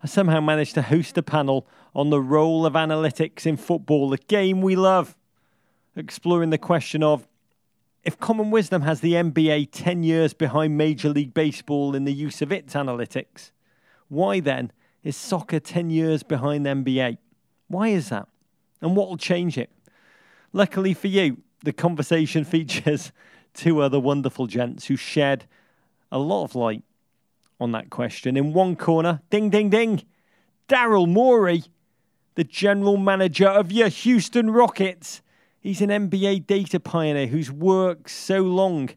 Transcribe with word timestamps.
I 0.03 0.07
somehow 0.07 0.41
managed 0.41 0.75
to 0.75 0.83
host 0.83 1.19
a 1.19 1.23
panel 1.23 1.67
on 1.95 2.11
the 2.11 2.21
role 2.21 2.65
of 2.65 2.73
analytics 2.73 3.45
in 3.45 3.57
football, 3.57 4.09
the 4.09 4.19
game 4.19 4.63
we 4.63 4.77
love, 4.77 5.17
exploring 5.95 6.51
the 6.51 6.59
question 6.59 7.03
of 7.03 7.27
if 8.03 8.19
common 8.19 8.51
wisdom 8.51 8.83
has 8.83 9.01
the 9.01 9.13
NBA 9.13 9.69
10 9.73 10.03
years 10.03 10.33
behind 10.33 10.79
Major 10.79 11.11
League 11.11 11.35
Baseball 11.35 11.95
in 11.95 12.05
the 12.05 12.15
use 12.15 12.41
of 12.41 12.51
its 12.51 12.73
analytics, 12.73 13.51
why 14.09 14.41
then 14.41 14.73
is 15.03 15.17
soccer 15.17 15.61
10 15.61 15.91
years 15.91 16.23
behind 16.23 16.65
the 16.65 16.71
NBA? 16.71 17.19
Why 17.69 17.89
is 17.89 18.09
that? 18.09 18.27
And 18.81 18.97
what 18.97 19.09
will 19.09 19.19
change 19.19 19.59
it? 19.59 19.71
Luckily 20.55 20.95
for 20.95 21.09
you, 21.09 21.43
the 21.63 21.75
conversation 21.75 22.45
features 22.47 23.13
two 23.53 23.81
other 23.81 24.01
wonderful 24.01 24.47
gents 24.47 24.87
who 24.87 24.97
shed 24.97 25.45
a 26.11 26.19
lot 26.19 26.45
of 26.45 26.55
light 26.55 26.83
on 27.61 27.73
that 27.73 27.91
question. 27.91 28.37
In 28.37 28.53
one 28.53 28.77
corner, 28.77 29.21
ding, 29.31 29.51
ding, 29.51 29.71
ding, 29.71 30.03
Daryl 30.69 31.09
Morey, 31.09 31.65
the 32.35 32.45
general 32.45 32.97
manager 32.97 33.49
of 33.49 33.71
your 33.71 33.89
Houston 33.89 34.51
Rockets. 34.51 35.21
He's 35.61 35.83
an 35.83 35.91
NBA 35.91 36.47
data 36.47 36.81
pioneer 36.81 37.27
who's 37.27 37.51
worked 37.51 38.11
so 38.11 38.41
long 38.41 38.91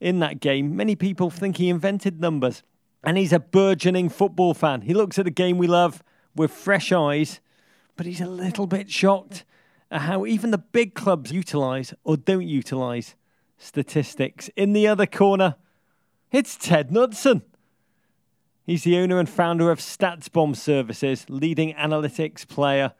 in 0.00 0.18
that 0.18 0.40
game. 0.40 0.76
Many 0.76 0.96
people 0.96 1.30
think 1.30 1.56
he 1.56 1.68
invented 1.68 2.20
numbers. 2.20 2.62
And 3.02 3.16
he's 3.16 3.32
a 3.32 3.38
burgeoning 3.38 4.08
football 4.08 4.52
fan. 4.52 4.82
He 4.82 4.92
looks 4.92 5.18
at 5.18 5.24
the 5.24 5.30
game 5.30 5.58
we 5.58 5.68
love 5.68 6.02
with 6.34 6.50
fresh 6.50 6.90
eyes, 6.90 7.40
but 7.96 8.04
he's 8.04 8.20
a 8.20 8.26
little 8.26 8.66
bit 8.66 8.90
shocked 8.90 9.44
at 9.90 10.02
how 10.02 10.26
even 10.26 10.50
the 10.50 10.58
big 10.58 10.94
clubs 10.94 11.30
utilize 11.30 11.94
or 12.02 12.16
don't 12.16 12.46
utilize 12.46 13.14
statistics. 13.56 14.50
In 14.56 14.72
the 14.72 14.88
other 14.88 15.06
corner, 15.06 15.54
it's 16.30 16.56
Ted 16.56 16.90
Knutson. 16.90 17.42
He's 18.64 18.82
the 18.82 18.98
owner 18.98 19.18
and 19.18 19.28
founder 19.28 19.70
of 19.70 19.78
StatsBomb 19.78 20.56
Services, 20.56 21.24
leading 21.28 21.72
analytics 21.74 22.46
player 22.46 22.92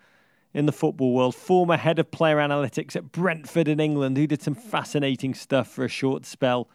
in 0.55 0.67
the 0.67 0.73
football 0.73 1.13
world, 1.13 1.35
former 1.35 1.77
head 1.77 1.99
of 1.99 2.11
player 2.11 2.37
analytics 2.37 2.95
at 2.95 3.11
Brentford 3.11 3.69
in 3.69 3.81
England, 3.81 4.17
who 4.17 4.27
did 4.27 4.43
some 4.43 4.55
fascinating 4.55 5.35
stuff 5.35 5.69
for 5.69 5.85
a 5.85 5.89
short 5.89 6.25
spell. 6.25 6.69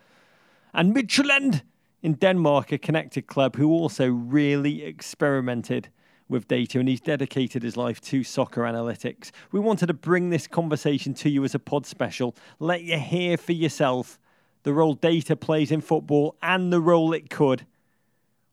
And 0.74 0.94
Midtjylland 0.94 1.62
in 2.04 2.14
Denmark, 2.14 2.72
a 2.72 2.78
connected 2.78 3.28
club 3.28 3.56
who 3.56 3.70
also 3.70 4.10
really 4.10 4.84
experimented 4.84 5.90
with 6.28 6.48
data 6.48 6.80
and 6.80 6.88
he's 6.88 7.02
dedicated 7.02 7.64
his 7.64 7.78
life 7.78 8.02
to 8.02 8.24
soccer 8.24 8.62
analytics. 8.62 9.32
We 9.52 9.60
wanted 9.60 9.88
to 9.88 9.94
bring 9.94 10.30
this 10.30 10.48
conversation 10.48 11.14
to 11.16 11.30
you 11.30 11.44
as 11.44 11.56
a 11.56 11.60
pod 11.60 11.86
special, 11.86 12.36
let 12.60 12.84
you 12.84 12.98
hear 12.98 13.38
for 13.38 13.52
yourself 13.52 14.20
the 14.64 14.74
role 14.74 14.94
data 14.94 15.36
plays 15.36 15.72
in 15.72 15.82
football 15.82 16.36
and 16.42 16.72
the 16.72 16.82
role 16.82 17.14
it 17.14 17.30
could. 17.30 17.66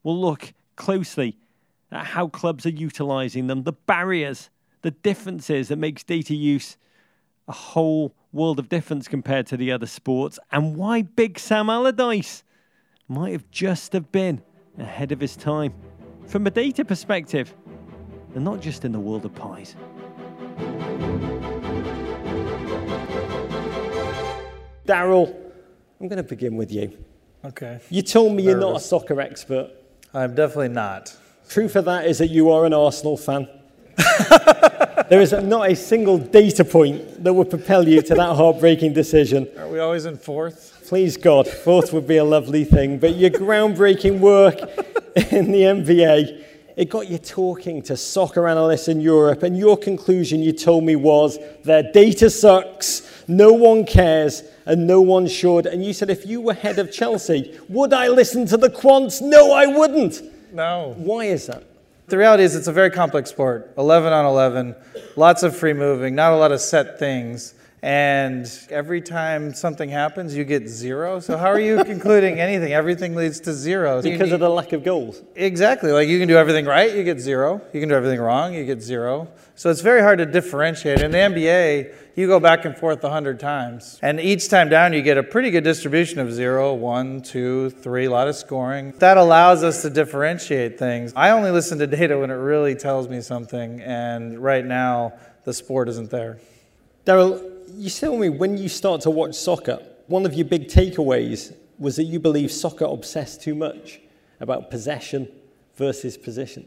We'll 0.02 0.20
look 0.20 0.52
closely 0.76 1.36
at 1.91 2.06
how 2.06 2.28
clubs 2.28 2.66
are 2.66 2.70
utilizing 2.70 3.46
them, 3.46 3.64
the 3.64 3.72
barriers, 3.72 4.50
the 4.82 4.91
differences 4.91 5.68
that 5.68 5.76
makes 5.76 6.02
data 6.04 6.34
use 6.34 6.76
a 7.47 7.52
whole 7.52 8.14
world 8.32 8.58
of 8.58 8.68
difference 8.68 9.08
compared 9.08 9.47
to 9.47 9.56
the 9.56 9.72
other 9.72 9.86
sports, 9.86 10.38
and 10.52 10.76
why 10.76 11.02
Big 11.02 11.38
Sam 11.38 11.70
Allardyce 11.70 12.44
might 13.08 13.32
have 13.32 13.50
just 13.50 13.94
have 13.94 14.12
been 14.12 14.42
ahead 14.78 15.12
of 15.12 15.20
his 15.20 15.34
time 15.34 15.72
from 16.26 16.47
a 16.47 16.50
data 16.50 16.84
perspective, 16.84 17.54
and 18.34 18.44
not 18.44 18.60
just 18.60 18.84
in 18.84 18.92
the 18.92 19.00
world 19.00 19.24
of 19.24 19.34
pies. 19.34 19.74
Daryl, 24.84 25.34
I'm 26.00 26.06
going 26.06 26.19
to 26.19 26.22
begin 26.22 26.56
with 26.56 26.70
you. 26.70 26.97
Okay. 27.44 27.81
You 27.91 28.03
told 28.03 28.32
me 28.34 28.44
you're 28.44 28.59
not 28.59 28.76
a 28.76 28.81
soccer 28.81 29.20
expert. 29.20 29.70
I'm 30.14 30.34
definitely 30.34 30.69
not. 30.69 31.16
Truth 31.48 31.75
of 31.76 31.86
that 31.86 32.06
is 32.06 32.19
that 32.19 32.28
you 32.28 32.50
are 32.50 32.64
an 32.64 32.72
Arsenal 32.72 33.16
fan. 33.16 33.48
there 35.09 35.20
is 35.20 35.32
not 35.32 35.69
a 35.69 35.75
single 35.75 36.19
data 36.19 36.64
point 36.64 37.25
that 37.25 37.32
would 37.32 37.50
propel 37.50 37.88
you 37.88 38.00
to 38.03 38.14
that 38.14 38.36
heartbreaking 38.36 38.92
decision. 38.92 39.48
Are 39.59 39.69
we 39.69 39.81
always 39.81 40.04
in 40.04 40.16
fourth? 40.16 40.84
Please 40.86 41.16
God, 41.16 41.48
fourth 41.48 41.92
would 41.92 42.06
be 42.06 42.19
a 42.19 42.25
lovely 42.25 42.65
thing. 42.65 42.98
But 42.98 43.16
your 43.16 43.30
groundbreaking 43.30 44.20
work 44.20 44.60
in 45.32 45.50
the 45.50 45.62
NBA, 45.62 46.44
it 46.76 46.91
got 46.91 47.09
you 47.09 47.19
talking 47.19 47.82
to 47.82 47.97
soccer 47.97 48.47
analysts 48.47 48.86
in 48.86 49.00
Europe, 49.00 49.42
and 49.42 49.59
your 49.59 49.76
conclusion 49.76 50.42
you 50.42 50.53
told 50.53 50.84
me 50.84 50.94
was 50.94 51.38
their 51.65 51.91
data 51.92 52.30
sucks, 52.30 53.17
no 53.28 53.53
one 53.53 53.84
cares, 53.84 54.43
and 54.66 54.87
no 54.87 55.00
one 55.00 55.27
should. 55.27 55.66
And 55.66 55.84
you 55.84 55.93
said 55.93 56.11
if 56.11 56.27
you 56.27 56.41
were 56.41 56.55
head 56.55 56.78
of 56.78 56.91
Chelsea, 56.91 57.56
would 57.69 57.93
I 57.93 58.09
listen 58.09 58.47
to 58.47 58.56
the 58.56 58.71
quants? 58.71 59.21
No, 59.21 59.53
I 59.53 59.66
wouldn't. 59.66 60.22
No. 60.53 60.94
Why 60.97 61.25
is 61.25 61.47
that? 61.47 61.65
The 62.09 62.16
reality 62.16 62.43
is, 62.43 62.56
it's 62.56 62.69
a 62.69 62.72
very 62.72 62.91
complex 62.91 63.28
sport 63.28 63.71
11 63.77 64.12
on 64.12 64.25
11, 64.25 64.75
lots 65.16 65.43
of 65.43 65.55
free 65.55 65.75
moving, 65.75 66.15
not 66.15 66.33
a 66.33 66.37
lot 66.37 66.53
of 66.53 66.61
set 66.61 66.99
things. 66.99 67.53
And 67.83 68.50
every 68.71 69.00
time 69.00 69.55
something 69.55 69.89
happens, 69.89 70.37
you 70.37 70.44
get 70.44 70.69
zero. 70.69 71.21
So, 71.21 71.37
how 71.37 71.47
are 71.47 71.61
you 71.61 71.84
concluding 71.84 72.41
anything? 72.41 72.72
Everything 72.72 73.15
leads 73.15 73.39
to 73.41 73.53
zero. 73.53 74.00
So 74.00 74.11
Because 74.11 74.33
of 74.33 74.41
the 74.41 74.49
lack 74.49 74.72
of 74.72 74.83
goals. 74.83 75.22
Exactly. 75.37 75.93
Like 75.93 76.09
you 76.09 76.19
can 76.19 76.28
do 76.28 76.37
everything 76.37 76.66
right, 76.66 76.94
you 76.94 77.05
get 77.05 77.21
zero. 77.21 77.61
You 77.72 77.81
can 77.81 77.89
do 77.89 77.94
everything 77.94 78.21
wrong, 78.21 78.55
you 78.55 78.65
get 78.65 78.83
zero. 78.83 79.28
So 79.55 79.71
it's 79.71 79.81
very 79.81 80.03
hard 80.03 80.19
to 80.19 80.27
differentiate. 80.27 81.00
In 81.00 81.11
the 81.11 81.19
NBA, 81.19 81.94
you 82.16 82.27
go 82.27 82.41
back 82.41 82.65
and 82.65 82.77
forth 82.77 83.03
a 83.05 83.11
hundred 83.11 83.39
times, 83.39 83.99
and 84.03 84.19
each 84.19 84.49
time 84.49 84.69
down, 84.69 84.93
you 84.93 85.03
get 85.03 85.19
a 85.19 85.22
pretty 85.22 85.50
good 85.50 85.62
distribution 85.62 86.19
of 86.19 86.33
zero, 86.33 86.75
one, 86.75 87.22
two, 87.22 87.71
three. 87.71 88.06
A 88.06 88.10
lot 88.10 88.27
of 88.27 88.34
scoring. 88.34 88.93
That 88.99 89.16
allows 89.19 89.62
us 89.62 89.83
to 89.83 89.91
differentiate 89.91 90.78
things. 90.78 91.12
I 91.15 91.31
only 91.31 91.53
listen 91.53 91.78
to 91.78 91.87
data 91.87 92.19
when 92.19 92.31
it 92.31 92.34
really 92.34 92.75
tells 92.75 93.09
me 93.09 93.21
something, 93.21 93.81
and 93.83 94.39
right 94.41 94.65
now, 94.65 95.12
the 95.45 95.55
sport 95.55 95.89
isn't 95.89 96.10
there. 96.10 96.39
Daryl, 97.06 97.47
you 97.74 97.90
tell 97.90 98.16
me 98.16 98.28
when 98.28 98.56
you 98.56 98.68
start 98.68 99.02
to 99.02 99.10
watch 99.10 99.34
soccer, 99.34 99.78
one 100.06 100.24
of 100.24 100.34
your 100.34 100.46
big 100.46 100.68
takeaways 100.68 101.54
was 101.78 101.96
that 101.96 102.04
you 102.04 102.18
believe 102.18 102.50
soccer 102.50 102.86
obsessed 102.86 103.42
too 103.42 103.54
much 103.54 104.00
about 104.40 104.70
possession 104.70 105.28
versus 105.76 106.16
position. 106.16 106.66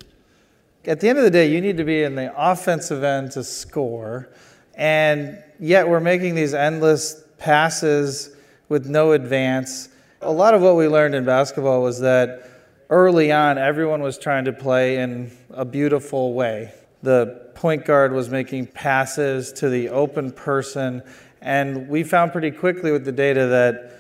At 0.86 1.00
the 1.00 1.10
end 1.10 1.18
of 1.18 1.24
the 1.24 1.32
day, 1.32 1.52
you 1.52 1.62
need 1.62 1.78
to 1.78 1.84
be 1.84 2.04
in 2.04 2.16
the 2.16 2.34
offensive 2.36 3.04
end 3.04 3.32
to 3.32 3.44
score, 3.44 4.30
and 4.76 5.44
yet 5.60 5.88
we're 5.88 6.00
making 6.00 6.36
these 6.36 6.54
endless 6.54 7.24
passes 7.38 8.36
with 8.70 8.88
no 8.88 9.12
advance. 9.12 9.90
A 10.22 10.32
lot 10.32 10.54
of 10.54 10.62
what 10.62 10.76
we 10.76 10.88
learned 10.88 11.14
in 11.14 11.26
basketball 11.26 11.82
was 11.82 12.00
that 12.00 12.50
early 12.90 13.32
on, 13.32 13.58
everyone 13.58 14.02
was 14.02 14.18
trying 14.18 14.46
to 14.46 14.54
play 14.54 14.98
in 14.98 15.32
a 15.52 15.66
beautiful 15.66 16.34
way. 16.34 16.74
The 17.04 17.50
point 17.56 17.86
guard 17.86 18.12
was 18.12 18.30
making 18.30 18.68
passes 18.68 19.52
to 19.54 19.70
the 19.70 19.90
open 19.90 20.32
person, 20.32 21.02
and 21.42 21.88
we 21.88 22.04
found 22.04 22.32
pretty 22.32 22.52
quickly 22.52 22.92
with 22.92 23.06
the 23.06 23.12
data 23.12 23.48
that 23.48 23.98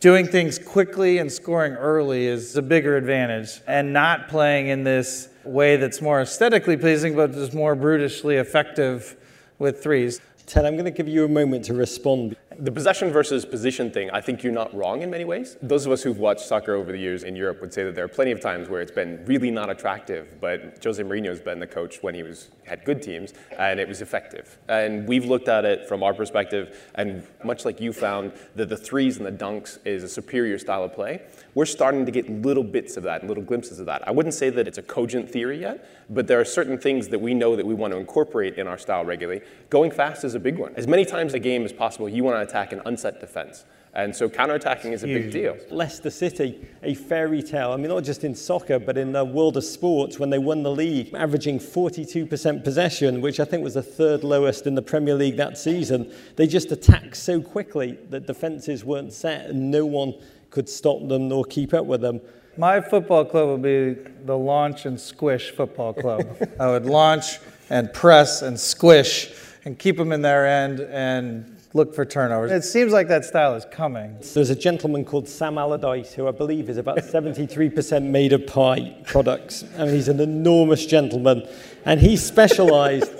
doing 0.00 0.26
things 0.26 0.58
quickly 0.58 1.18
and 1.18 1.30
scoring 1.30 1.74
early 1.74 2.26
is 2.26 2.56
a 2.56 2.62
bigger 2.62 2.96
advantage 2.96 3.60
and 3.66 3.92
not 3.92 4.28
playing 4.28 4.68
in 4.68 4.84
this 4.84 5.28
way 5.44 5.76
that's 5.76 6.00
more 6.02 6.20
aesthetically 6.20 6.76
pleasing 6.76 7.14
but 7.14 7.32
just 7.32 7.54
more 7.54 7.74
brutishly 7.74 8.36
effective 8.36 9.16
with 9.58 9.80
threes 9.82 10.20
Ted, 10.46 10.66
I'm 10.66 10.74
going 10.74 10.84
to 10.84 10.90
give 10.90 11.08
you 11.08 11.24
a 11.24 11.28
moment 11.28 11.64
to 11.66 11.74
respond. 11.74 12.36
The 12.58 12.72
possession 12.72 13.10
versus 13.10 13.44
position 13.44 13.90
thing, 13.90 14.10
I 14.10 14.20
think 14.20 14.42
you're 14.42 14.52
not 14.52 14.74
wrong 14.74 15.02
in 15.02 15.10
many 15.10 15.24
ways. 15.24 15.56
Those 15.62 15.86
of 15.86 15.92
us 15.92 16.02
who've 16.02 16.18
watched 16.18 16.42
soccer 16.42 16.74
over 16.74 16.92
the 16.92 16.98
years 16.98 17.22
in 17.22 17.36
Europe 17.36 17.60
would 17.60 17.72
say 17.72 17.84
that 17.84 17.94
there 17.94 18.04
are 18.04 18.08
plenty 18.08 18.32
of 18.32 18.40
times 18.40 18.68
where 18.68 18.80
it's 18.80 18.90
been 18.90 19.24
really 19.26 19.50
not 19.50 19.70
attractive, 19.70 20.40
but 20.40 20.82
Jose 20.82 21.02
Mourinho's 21.02 21.40
been 21.40 21.60
the 21.60 21.66
coach 21.66 22.02
when 22.02 22.14
he 22.14 22.22
was 22.22 22.50
had 22.64 22.84
good 22.84 23.02
teams 23.02 23.34
and 23.58 23.78
it 23.80 23.88
was 23.88 24.02
effective. 24.02 24.58
And 24.68 25.06
we've 25.06 25.24
looked 25.24 25.48
at 25.48 25.64
it 25.64 25.88
from 25.88 26.02
our 26.02 26.14
perspective, 26.14 26.90
and 26.94 27.26
much 27.44 27.64
like 27.64 27.80
you 27.80 27.92
found 27.92 28.32
that 28.56 28.68
the 28.68 28.76
threes 28.76 29.18
and 29.18 29.26
the 29.26 29.32
dunks 29.32 29.78
is 29.84 30.02
a 30.02 30.08
superior 30.08 30.58
style 30.58 30.84
of 30.84 30.92
play, 30.94 31.22
we're 31.54 31.66
starting 31.66 32.06
to 32.06 32.12
get 32.12 32.30
little 32.30 32.64
bits 32.64 32.96
of 32.96 33.02
that, 33.02 33.26
little 33.26 33.42
glimpses 33.42 33.78
of 33.78 33.86
that. 33.86 34.06
I 34.06 34.10
wouldn't 34.10 34.34
say 34.34 34.50
that 34.50 34.66
it's 34.66 34.78
a 34.78 34.82
cogent 34.82 35.30
theory 35.30 35.60
yet, 35.60 35.88
but 36.08 36.26
there 36.26 36.40
are 36.40 36.44
certain 36.44 36.78
things 36.78 37.08
that 37.08 37.20
we 37.20 37.34
know 37.34 37.56
that 37.56 37.66
we 37.66 37.74
want 37.74 37.92
to 37.92 37.98
incorporate 37.98 38.56
in 38.56 38.66
our 38.66 38.78
style 38.78 39.04
regularly. 39.04 39.42
Going 39.70 39.90
fast 39.90 40.24
is 40.24 40.34
a 40.34 40.40
big 40.40 40.58
one. 40.58 40.74
As 40.76 40.86
many 40.86 41.04
times 41.04 41.34
a 41.34 41.38
game 41.38 41.64
as 41.64 41.72
possible, 41.72 42.08
you 42.08 42.24
want 42.24 42.36
to 42.36 42.40
attack 42.42 42.72
an 42.72 42.80
unset 42.86 43.20
defense. 43.20 43.64
And 43.94 44.16
so 44.16 44.26
counterattacking 44.26 44.92
is 44.92 45.04
a 45.04 45.06
big 45.06 45.30
deal. 45.30 45.58
Leicester 45.70 46.08
City, 46.08 46.66
a 46.82 46.94
fairy 46.94 47.42
tale. 47.42 47.72
I 47.72 47.76
mean, 47.76 47.88
not 47.88 48.04
just 48.04 48.24
in 48.24 48.34
soccer, 48.34 48.78
but 48.78 48.96
in 48.96 49.12
the 49.12 49.22
world 49.22 49.58
of 49.58 49.64
sports, 49.64 50.18
when 50.18 50.30
they 50.30 50.38
won 50.38 50.62
the 50.62 50.70
league, 50.70 51.12
averaging 51.12 51.58
42% 51.58 52.64
possession, 52.64 53.20
which 53.20 53.38
I 53.38 53.44
think 53.44 53.62
was 53.62 53.74
the 53.74 53.82
third 53.82 54.24
lowest 54.24 54.66
in 54.66 54.74
the 54.76 54.82
Premier 54.82 55.14
League 55.14 55.36
that 55.36 55.58
season. 55.58 56.10
They 56.36 56.46
just 56.46 56.72
attacked 56.72 57.18
so 57.18 57.42
quickly 57.42 57.98
that 58.08 58.26
defences 58.26 58.82
weren't 58.82 59.12
set 59.12 59.50
and 59.50 59.70
no 59.70 59.84
one 59.84 60.14
could 60.52 60.68
stop 60.68 61.08
them 61.08 61.28
nor 61.28 61.44
keep 61.44 61.74
up 61.74 61.86
with 61.86 62.00
them. 62.00 62.20
My 62.56 62.80
football 62.80 63.24
club 63.24 63.48
would 63.48 63.62
be 63.62 63.94
the 64.24 64.36
Launch 64.36 64.84
and 64.84 65.00
Squish 65.00 65.50
Football 65.50 65.94
Club. 65.94 66.26
I 66.60 66.68
would 66.68 66.84
launch 66.84 67.38
and 67.70 67.92
press 67.92 68.42
and 68.42 68.60
squish 68.60 69.32
and 69.64 69.78
keep 69.78 69.96
them 69.96 70.12
in 70.12 70.20
their 70.20 70.46
end 70.46 70.80
and 70.80 71.56
look 71.72 71.94
for 71.94 72.04
turnovers. 72.04 72.52
It 72.52 72.64
seems 72.64 72.92
like 72.92 73.08
that 73.08 73.24
style 73.24 73.54
is 73.54 73.64
coming. 73.64 74.18
There's 74.34 74.50
a 74.50 74.54
gentleman 74.54 75.06
called 75.06 75.26
Sam 75.26 75.56
Allardyce, 75.56 76.12
who 76.12 76.28
I 76.28 76.32
believe 76.32 76.68
is 76.68 76.76
about 76.76 76.98
73% 76.98 78.02
made 78.02 78.34
of 78.34 78.46
pie 78.46 78.94
products. 79.06 79.64
I 79.78 79.86
mean, 79.86 79.94
he's 79.94 80.08
an 80.08 80.20
enormous 80.20 80.84
gentleman. 80.84 81.48
And 81.86 82.00
he 82.00 82.18
specialized 82.18 83.10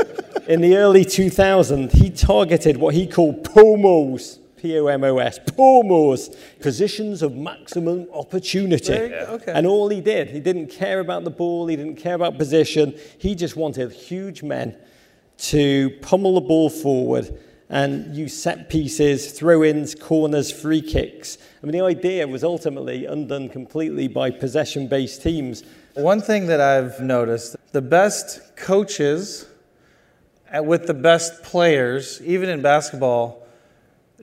in 0.47 0.61
the 0.61 0.77
early 0.77 1.07
2000s, 1.07 1.93
he 1.93 2.11
targeted 2.11 2.77
what 2.77 2.93
he 2.93 3.07
called 3.07 3.45
POMOs. 3.45 4.41
P-O-M-O-S, 4.63 5.41
POMOs, 5.41 6.37
positions 6.61 7.21
of 7.23 7.35
maximum 7.35 8.07
opportunity. 8.13 8.93
Okay. 8.93 9.53
And 9.53 9.67
all 9.67 9.89
he 9.89 10.01
did, 10.01 10.31
he 10.31 10.39
didn't 10.39 10.69
care 10.69 11.01
about 11.01 11.25
the 11.25 11.31
ball, 11.31 11.67
he 11.67 11.75
didn't 11.75 11.97
care 11.97 12.15
about 12.15 12.39
position. 12.39 12.97
He 13.19 13.35
just 13.35 13.57
wanted 13.57 13.91
huge 13.91 14.45
men 14.45 14.77
to 15.39 15.91
pummel 16.01 16.37
the 16.37 16.43
ball 16.43 16.71
forward 16.71 17.37
and 17.71 18.15
use 18.15 18.41
set 18.41 18.71
pieces, 18.71 19.33
throw 19.33 19.65
ins, 19.65 19.97
corners, 19.97 20.53
free 20.53 20.81
kicks. 20.81 21.39
I 21.61 21.67
mean, 21.67 21.73
the 21.73 21.85
idea 21.85 22.29
was 22.29 22.45
ultimately 22.45 23.05
undone 23.07 23.49
completely 23.49 24.07
by 24.07 24.31
possession 24.31 24.87
based 24.87 25.23
teams. 25.23 25.65
One 25.95 26.21
thing 26.21 26.47
that 26.47 26.61
I've 26.61 27.01
noticed 27.01 27.57
the 27.73 27.83
best 27.83 28.55
coaches 28.55 29.45
with 30.55 30.87
the 30.87 30.95
best 30.95 31.43
players, 31.43 32.23
even 32.23 32.49
in 32.49 32.63
basketball, 32.63 33.42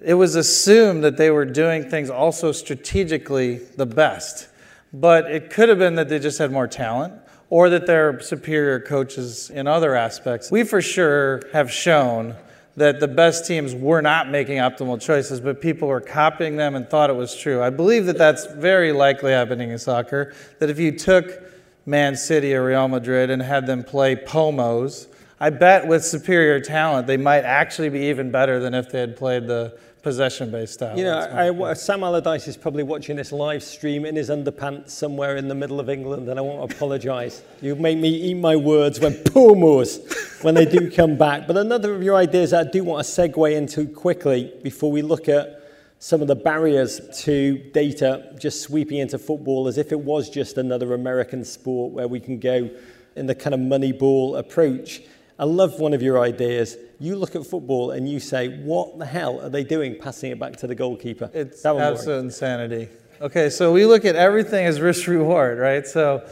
it 0.04 0.14
was 0.14 0.36
assumed 0.36 1.04
that 1.04 1.18
they 1.18 1.32
were 1.32 1.46
doing 1.46 1.90
things 1.90 2.10
also 2.10 2.52
strategically 2.52 3.58
the 3.58 3.86
best. 3.86 4.48
But 4.94 5.30
it 5.32 5.50
could 5.50 5.70
have 5.70 5.80
been 5.80 5.96
that 5.96 6.10
they 6.10 6.20
just 6.20 6.40
had 6.40 6.52
more 6.52 6.68
talent 6.68 7.14
or 7.50 7.70
that 7.70 7.86
they're 7.86 8.20
superior 8.20 8.80
coaches 8.80 9.50
in 9.50 9.68
other 9.68 9.96
aspects. 9.96 10.52
We 10.52 10.64
for 10.64 10.82
sure 10.82 11.42
have 11.54 11.72
shown 11.72 12.36
that 12.76 13.00
the 13.00 13.08
best 13.08 13.46
teams 13.46 13.76
were 13.76 14.02
not 14.02 14.30
making 14.30 14.58
optimal 14.58 15.02
choices, 15.02 15.42
but 15.42 15.62
people 15.62 15.88
were 15.88 16.00
copying 16.00 16.56
them 16.56 16.76
and 16.76 16.90
thought 16.90 17.10
it 17.10 17.16
was 17.16 17.36
true. 17.36 17.62
I 17.62 17.70
believe 17.72 18.06
that 18.06 18.18
that's 18.18 18.46
very 18.46 18.92
likely 18.92 19.32
happening 19.32 19.72
in 19.72 19.78
soccer. 19.80 20.34
That 20.60 20.70
if 20.70 20.80
you 20.80 20.98
took 20.98 21.44
Man 21.86 22.16
City 22.16 22.54
or 22.54 22.66
Real 22.66 22.88
Madrid 22.88 23.30
and 23.30 23.42
had 23.42 23.68
them 23.68 23.84
play 23.84 24.16
pomos, 24.16 25.08
I 25.42 25.50
bet 25.50 25.88
with 25.88 26.06
superior 26.06 26.60
talent, 26.60 27.08
they 27.08 27.18
might 27.18 27.44
actually 27.44 27.90
be 27.90 28.08
even 28.08 28.32
better 28.32 28.60
than 28.60 28.74
if 28.74 28.90
they 28.90 29.00
had 29.00 29.18
played 29.18 29.48
the 29.48 29.78
possession 30.02 30.52
based 30.52 30.76
style. 30.76 30.98
You 30.98 31.04
know, 31.04 31.64
I, 31.66 31.74
Sam 31.74 32.04
Allardyce 32.04 32.48
is 32.48 32.58
probably 32.58 32.84
watching 32.84 33.16
this 33.18 33.32
live 33.32 33.64
stream 33.64 34.06
in 34.06 34.16
his 34.16 34.30
underpants 34.30 34.92
somewhere 34.92 35.38
in 35.38 35.48
the 35.48 35.56
middle 35.56 35.80
of 35.80 35.90
England, 35.90 36.30
and 36.30 36.40
I 36.40 36.42
want 36.42 36.70
to 36.70 36.76
apologise. 36.76 37.44
You 37.62 37.76
make 37.76 37.98
me 37.98 38.10
eat 38.10 38.36
my 38.36 38.56
words 38.56 39.02
when 39.02 39.14
pomos 39.26 40.00
when 40.44 40.56
they 40.56 40.66
do 40.66 40.90
come 40.90 41.18
back. 41.18 41.46
But 41.46 41.58
another 41.58 41.94
of 41.94 42.02
your 42.02 42.16
ideas 42.16 42.54
I 42.54 42.64
do 42.64 42.86
want 42.86 43.06
to 43.06 43.12
segue 43.12 43.54
into 43.54 43.86
quickly 43.86 44.54
before 44.64 44.92
we 44.92 45.02
look 45.02 45.28
at 45.28 45.62
some 46.00 46.22
of 46.22 46.30
the 46.30 46.36
barriers 46.36 47.02
to 47.24 47.58
data 47.74 48.34
just 48.40 48.62
sweeping 48.62 49.00
into 49.00 49.20
football 49.20 49.68
as 49.68 49.78
if 49.78 49.92
it 49.92 50.00
was 50.00 50.30
just 50.30 50.58
another 50.58 50.94
American 50.94 51.44
sport 51.44 51.92
where 51.92 52.08
we 52.08 52.22
can 52.22 52.40
go 52.40 52.70
in 53.18 53.26
the 53.26 53.36
kind 53.36 53.54
of 53.54 53.60
money 53.60 53.92
ball 53.92 54.38
approach. 54.38 55.02
I 55.38 55.44
love 55.44 55.80
one 55.80 55.94
of 55.94 56.02
your 56.02 56.20
ideas. 56.20 56.78
You 57.02 57.16
look 57.16 57.36
at 57.36 57.46
football 57.46 57.92
and 57.92 58.10
you 58.10 58.20
say, 58.20 58.50
what 58.60 59.00
the 59.00 59.06
hell 59.06 59.40
are 59.40 59.50
they 59.50 59.64
doing 59.64 59.98
passing 59.98 60.32
it 60.32 60.40
back 60.40 60.58
to 60.58 60.68
the 60.68 60.76
goalkeeper? 60.76 61.30
It's 61.34 61.66
absolute 61.66 62.20
insanity. 62.20 62.90
Okay, 63.22 63.50
so 63.50 63.72
we 63.72 63.86
look 63.86 64.06
at 64.06 64.16
everything 64.16 64.66
as 64.66 64.82
risk 64.82 65.08
reward, 65.08 65.60
right? 65.60 65.88
So 65.88 66.26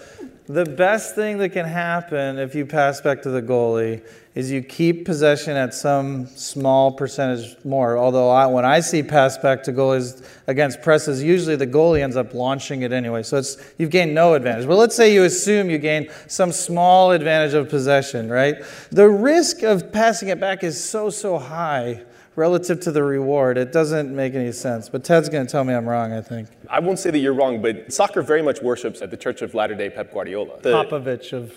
the 0.48 0.64
best 0.64 1.14
thing 1.14 1.40
that 1.40 1.50
can 1.50 1.66
happen 1.66 2.40
if 2.40 2.56
you 2.56 2.66
pass 2.66 3.02
back 3.02 3.22
to 3.24 3.30
the 3.30 3.42
goalie 3.42 4.02
is 4.34 4.50
you 4.50 4.62
keep 4.62 5.04
possession 5.04 5.58
at 5.58 5.74
some 5.74 6.26
small 6.28 6.94
percentage 6.94 7.58
more. 7.66 7.98
Although 7.98 8.30
I, 8.30 8.46
when 8.46 8.64
I 8.64 8.80
see 8.80 9.04
pass 9.04 9.38
back 9.38 9.62
to 9.64 9.74
goalies 9.74 10.26
against 10.48 10.82
presses, 10.82 11.22
usually 11.22 11.58
the 11.58 11.68
goalie 11.68 12.02
ends 12.02 12.16
up 12.16 12.34
launching 12.34 12.84
it 12.84 12.94
anyway. 12.94 13.24
So 13.24 13.38
it's 13.38 13.58
you've 13.78 13.90
gained 13.90 14.16
no 14.16 14.36
advantage. 14.36 14.68
But 14.68 14.78
let's 14.78 14.96
say 14.96 15.14
you 15.14 15.26
assume 15.26 15.70
you 15.70 15.80
gain 15.80 16.10
some 16.28 16.54
small 16.54 17.12
advantage 17.12 17.54
of 17.54 17.68
possession, 17.68 18.30
right? 18.30 18.56
The 18.90 19.10
risk 19.10 19.64
of 19.64 19.92
passing 19.92 20.30
it 20.30 20.40
back 20.40 20.64
is 20.64 20.82
so 20.82 21.10
so 21.10 21.38
high 21.40 22.04
relative 22.38 22.80
to 22.80 22.92
the 22.92 23.04
reward. 23.04 23.58
It 23.58 23.74
doesn't 23.74 24.16
make 24.16 24.36
any 24.36 24.54
sense. 24.54 24.88
But 24.88 25.04
Ted's 25.04 25.28
going 25.28 25.46
to 25.46 25.52
tell 25.52 25.66
me 25.66 25.74
I'm 25.74 25.90
wrong, 25.90 26.14
I 26.14 26.22
think. 26.22 26.48
I 26.70 26.80
won't 26.80 27.00
say 27.00 27.10
that 27.12 27.18
you're 27.18 27.34
wrong, 27.34 27.62
but 27.62 27.92
soccer 27.92 28.22
very 28.22 28.42
much 28.42 28.62
worships 28.62 29.02
at 29.02 29.12
the 29.12 29.18
Church 29.18 29.42
of 29.42 29.54
Latter 29.54 29.76
day 29.76 29.90
Pep 29.90 30.14
Guardiola. 30.14 30.62
The, 30.62 30.72
Popovich 30.72 31.34
of 31.34 31.54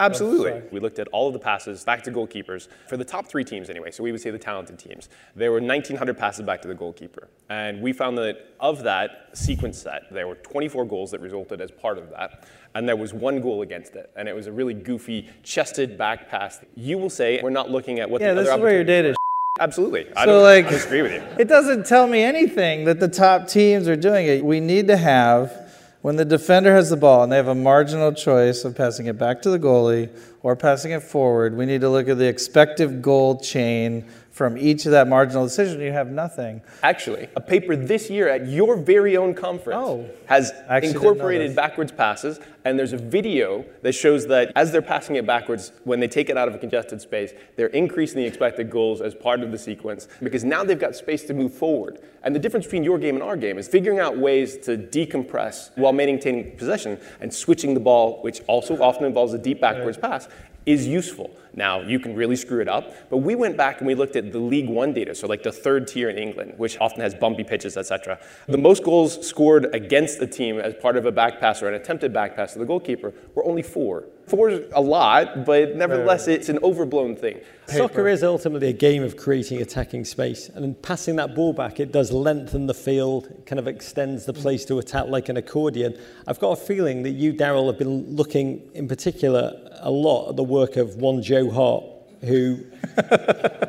Absolutely. 0.00 0.52
Oh, 0.52 0.62
we 0.70 0.78
looked 0.78 1.00
at 1.00 1.08
all 1.08 1.26
of 1.26 1.32
the 1.32 1.40
passes 1.40 1.82
back 1.82 2.04
to 2.04 2.12
goalkeepers 2.12 2.68
for 2.88 2.96
the 2.96 3.04
top 3.04 3.26
three 3.26 3.42
teams 3.42 3.68
anyway. 3.68 3.90
So 3.90 4.04
we 4.04 4.12
would 4.12 4.20
say 4.20 4.30
the 4.30 4.38
talented 4.38 4.78
teams. 4.78 5.08
There 5.34 5.50
were 5.50 5.58
1,900 5.58 6.16
passes 6.16 6.46
back 6.46 6.62
to 6.62 6.68
the 6.68 6.74
goalkeeper. 6.74 7.28
And 7.48 7.82
we 7.82 7.92
found 7.92 8.16
that 8.18 8.54
of 8.60 8.84
that 8.84 9.30
sequence 9.32 9.76
set, 9.76 10.02
there 10.12 10.28
were 10.28 10.36
24 10.36 10.84
goals 10.84 11.10
that 11.10 11.20
resulted 11.20 11.60
as 11.60 11.72
part 11.72 11.98
of 11.98 12.10
that. 12.10 12.46
And 12.76 12.88
there 12.88 12.96
was 12.96 13.12
one 13.12 13.40
goal 13.40 13.62
against 13.62 13.96
it. 13.96 14.12
And 14.14 14.28
it 14.28 14.36
was 14.36 14.46
a 14.46 14.52
really 14.52 14.74
goofy, 14.74 15.28
chested 15.42 15.98
back 15.98 16.28
pass. 16.28 16.60
You 16.76 16.96
will 16.98 17.10
say 17.10 17.40
we're 17.42 17.50
not 17.50 17.68
looking 17.68 17.98
at 17.98 18.08
what 18.08 18.20
yeah, 18.20 18.28
the 18.28 18.32
other 18.32 18.42
this 18.44 18.54
is 18.54 18.60
where 18.60 18.74
your 18.74 18.84
data 18.84 19.17
Absolutely. 19.58 20.06
I 20.16 20.24
so 20.24 20.40
like, 20.42 20.68
disagree 20.68 21.02
with 21.02 21.12
you. 21.12 21.22
It 21.38 21.48
doesn't 21.48 21.86
tell 21.86 22.06
me 22.06 22.22
anything 22.22 22.84
that 22.84 23.00
the 23.00 23.08
top 23.08 23.48
teams 23.48 23.88
are 23.88 23.96
doing 23.96 24.26
it. 24.26 24.44
We 24.44 24.60
need 24.60 24.86
to 24.88 24.96
have 24.96 25.68
when 26.00 26.14
the 26.16 26.24
defender 26.24 26.74
has 26.74 26.90
the 26.90 26.96
ball 26.96 27.24
and 27.24 27.32
they 27.32 27.36
have 27.36 27.48
a 27.48 27.54
marginal 27.54 28.12
choice 28.12 28.64
of 28.64 28.76
passing 28.76 29.06
it 29.06 29.18
back 29.18 29.42
to 29.42 29.50
the 29.50 29.58
goalie 29.58 30.08
or 30.42 30.54
passing 30.54 30.92
it 30.92 31.02
forward, 31.02 31.56
we 31.56 31.66
need 31.66 31.80
to 31.80 31.88
look 31.88 32.08
at 32.08 32.18
the 32.18 32.28
expected 32.28 33.02
goal 33.02 33.40
chain 33.40 34.04
from 34.38 34.56
each 34.56 34.86
of 34.86 34.92
that 34.92 35.08
marginal 35.08 35.42
decision, 35.44 35.80
you 35.80 35.90
have 35.90 36.12
nothing. 36.12 36.62
Actually, 36.84 37.28
a 37.34 37.40
paper 37.40 37.74
this 37.74 38.08
year 38.08 38.28
at 38.28 38.46
your 38.46 38.76
very 38.76 39.16
own 39.16 39.34
conference 39.34 39.80
oh, 39.84 40.08
has 40.26 40.52
incorporated 40.80 41.56
backwards 41.56 41.90
passes, 41.90 42.38
and 42.64 42.78
there's 42.78 42.92
a 42.92 42.98
video 42.98 43.64
that 43.82 43.94
shows 43.94 44.28
that 44.28 44.52
as 44.54 44.70
they're 44.70 44.80
passing 44.80 45.16
it 45.16 45.26
backwards, 45.26 45.72
when 45.82 45.98
they 45.98 46.06
take 46.06 46.30
it 46.30 46.36
out 46.36 46.46
of 46.46 46.54
a 46.54 46.58
congested 46.58 47.00
space, 47.00 47.32
they're 47.56 47.66
increasing 47.68 48.18
the 48.18 48.26
expected 48.26 48.70
goals 48.70 49.00
as 49.00 49.12
part 49.12 49.40
of 49.40 49.50
the 49.50 49.58
sequence 49.58 50.06
because 50.22 50.44
now 50.44 50.62
they've 50.62 50.78
got 50.78 50.94
space 50.94 51.24
to 51.24 51.34
move 51.34 51.52
forward. 51.52 52.00
And 52.22 52.34
the 52.34 52.38
difference 52.38 52.66
between 52.66 52.84
your 52.84 52.98
game 52.98 53.16
and 53.16 53.24
our 53.24 53.36
game 53.36 53.58
is 53.58 53.66
figuring 53.66 53.98
out 53.98 54.18
ways 54.18 54.56
to 54.58 54.76
decompress 54.76 55.70
while 55.76 55.92
maintaining 55.92 56.56
possession 56.56 57.00
and 57.20 57.32
switching 57.32 57.74
the 57.74 57.80
ball, 57.80 58.22
which 58.22 58.40
also 58.46 58.80
often 58.80 59.04
involves 59.04 59.34
a 59.34 59.38
deep 59.38 59.60
backwards 59.60 59.98
pass, 59.98 60.28
is 60.68 60.86
useful. 60.86 61.30
Now, 61.54 61.80
you 61.80 61.98
can 61.98 62.14
really 62.14 62.36
screw 62.36 62.60
it 62.60 62.68
up, 62.68 62.92
but 63.08 63.18
we 63.18 63.34
went 63.34 63.56
back 63.56 63.78
and 63.78 63.86
we 63.86 63.94
looked 63.94 64.16
at 64.16 64.30
the 64.32 64.38
League 64.38 64.68
One 64.68 64.92
data, 64.92 65.14
so 65.14 65.26
like 65.26 65.42
the 65.42 65.50
third 65.50 65.88
tier 65.88 66.10
in 66.10 66.18
England, 66.18 66.54
which 66.58 66.78
often 66.78 67.00
has 67.00 67.14
bumpy 67.14 67.42
pitches, 67.42 67.76
etc. 67.76 68.20
The 68.46 68.58
most 68.58 68.84
goals 68.84 69.26
scored 69.26 69.74
against 69.74 70.20
a 70.20 70.26
team 70.26 70.60
as 70.60 70.74
part 70.74 70.96
of 70.96 71.06
a 71.06 71.10
back 71.10 71.40
pass 71.40 71.62
or 71.62 71.68
an 71.68 71.74
attempted 71.74 72.12
back 72.12 72.36
pass 72.36 72.52
to 72.52 72.58
the 72.58 72.66
goalkeeper 72.66 73.14
were 73.34 73.44
only 73.44 73.62
four. 73.62 74.04
Four 74.28 74.50
is 74.50 74.72
a 74.72 74.80
lot, 74.80 75.46
but 75.46 75.76
nevertheless, 75.76 76.28
it's 76.28 76.48
an 76.48 76.58
overblown 76.62 77.16
thing. 77.16 77.40
Soccer 77.66 78.08
is 78.08 78.22
ultimately 78.22 78.68
a 78.68 78.72
game 78.72 79.02
of 79.02 79.16
creating 79.16 79.60
attacking 79.60 80.04
space, 80.04 80.48
and 80.48 80.64
in 80.64 80.74
passing 80.74 81.16
that 81.16 81.34
ball 81.34 81.52
back, 81.52 81.80
it 81.80 81.92
does 81.92 82.12
lengthen 82.12 82.66
the 82.66 82.74
field, 82.74 83.26
it 83.26 83.46
kind 83.46 83.58
of 83.58 83.66
extends 83.68 84.24
the 84.24 84.32
place 84.32 84.64
to 84.66 84.78
attack 84.78 85.06
like 85.06 85.28
an 85.28 85.36
accordion. 85.36 85.98
I've 86.26 86.38
got 86.38 86.52
a 86.52 86.56
feeling 86.56 87.02
that 87.02 87.10
you, 87.10 87.32
Daryl, 87.32 87.66
have 87.66 87.78
been 87.78 88.16
looking 88.16 88.70
in 88.74 88.88
particular 88.88 89.52
a 89.80 89.90
lot 89.90 90.30
at 90.30 90.36
the 90.36 90.44
work 90.44 90.76
of 90.76 90.96
one 90.96 91.22
Joe 91.22 91.50
Hart, 91.50 91.84
who, 92.22 92.64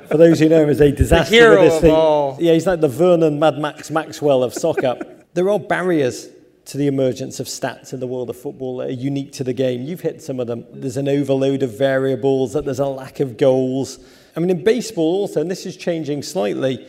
for 0.07 0.17
those 0.17 0.39
who 0.39 0.49
know 0.49 0.63
him, 0.63 0.69
is 0.69 0.81
a 0.81 0.91
disaster. 0.91 1.29
The 1.29 1.35
hero 1.35 1.61
with 1.61 1.63
this 1.63 1.75
of 1.75 1.81
thing. 1.81 1.91
all. 1.91 2.37
Yeah, 2.39 2.53
he's 2.53 2.67
like 2.67 2.81
the 2.81 2.87
Vernon 2.87 3.39
Mad 3.39 3.57
Max 3.57 3.91
Maxwell 3.91 4.43
of 4.43 4.53
soccer. 4.53 4.97
there 5.33 5.49
are 5.49 5.59
barriers 5.59 6.29
to 6.69 6.77
the 6.77 6.85
emergence 6.85 7.39
of 7.39 7.47
stats 7.47 7.93
in 7.93 7.99
the 7.99 8.05
world 8.05 8.29
of 8.29 8.37
football 8.37 8.77
that 8.77 8.89
are 8.89 8.93
unique 8.93 9.31
to 9.31 9.43
the 9.43 9.53
game. 9.53 9.81
You've 9.81 10.01
hit 10.01 10.21
some 10.21 10.39
of 10.39 10.45
them. 10.45 10.65
There's 10.71 10.97
an 10.97 11.09
overload 11.09 11.63
of 11.63 11.75
variables, 11.75 12.53
that 12.53 12.63
there's 12.63 12.79
a 12.79 12.85
lack 12.85 13.19
of 13.19 13.37
goals. 13.37 13.97
I 14.35 14.39
mean, 14.39 14.51
in 14.51 14.63
baseball 14.63 15.15
also, 15.15 15.41
and 15.41 15.49
this 15.49 15.65
is 15.65 15.75
changing 15.75 16.21
slightly, 16.21 16.87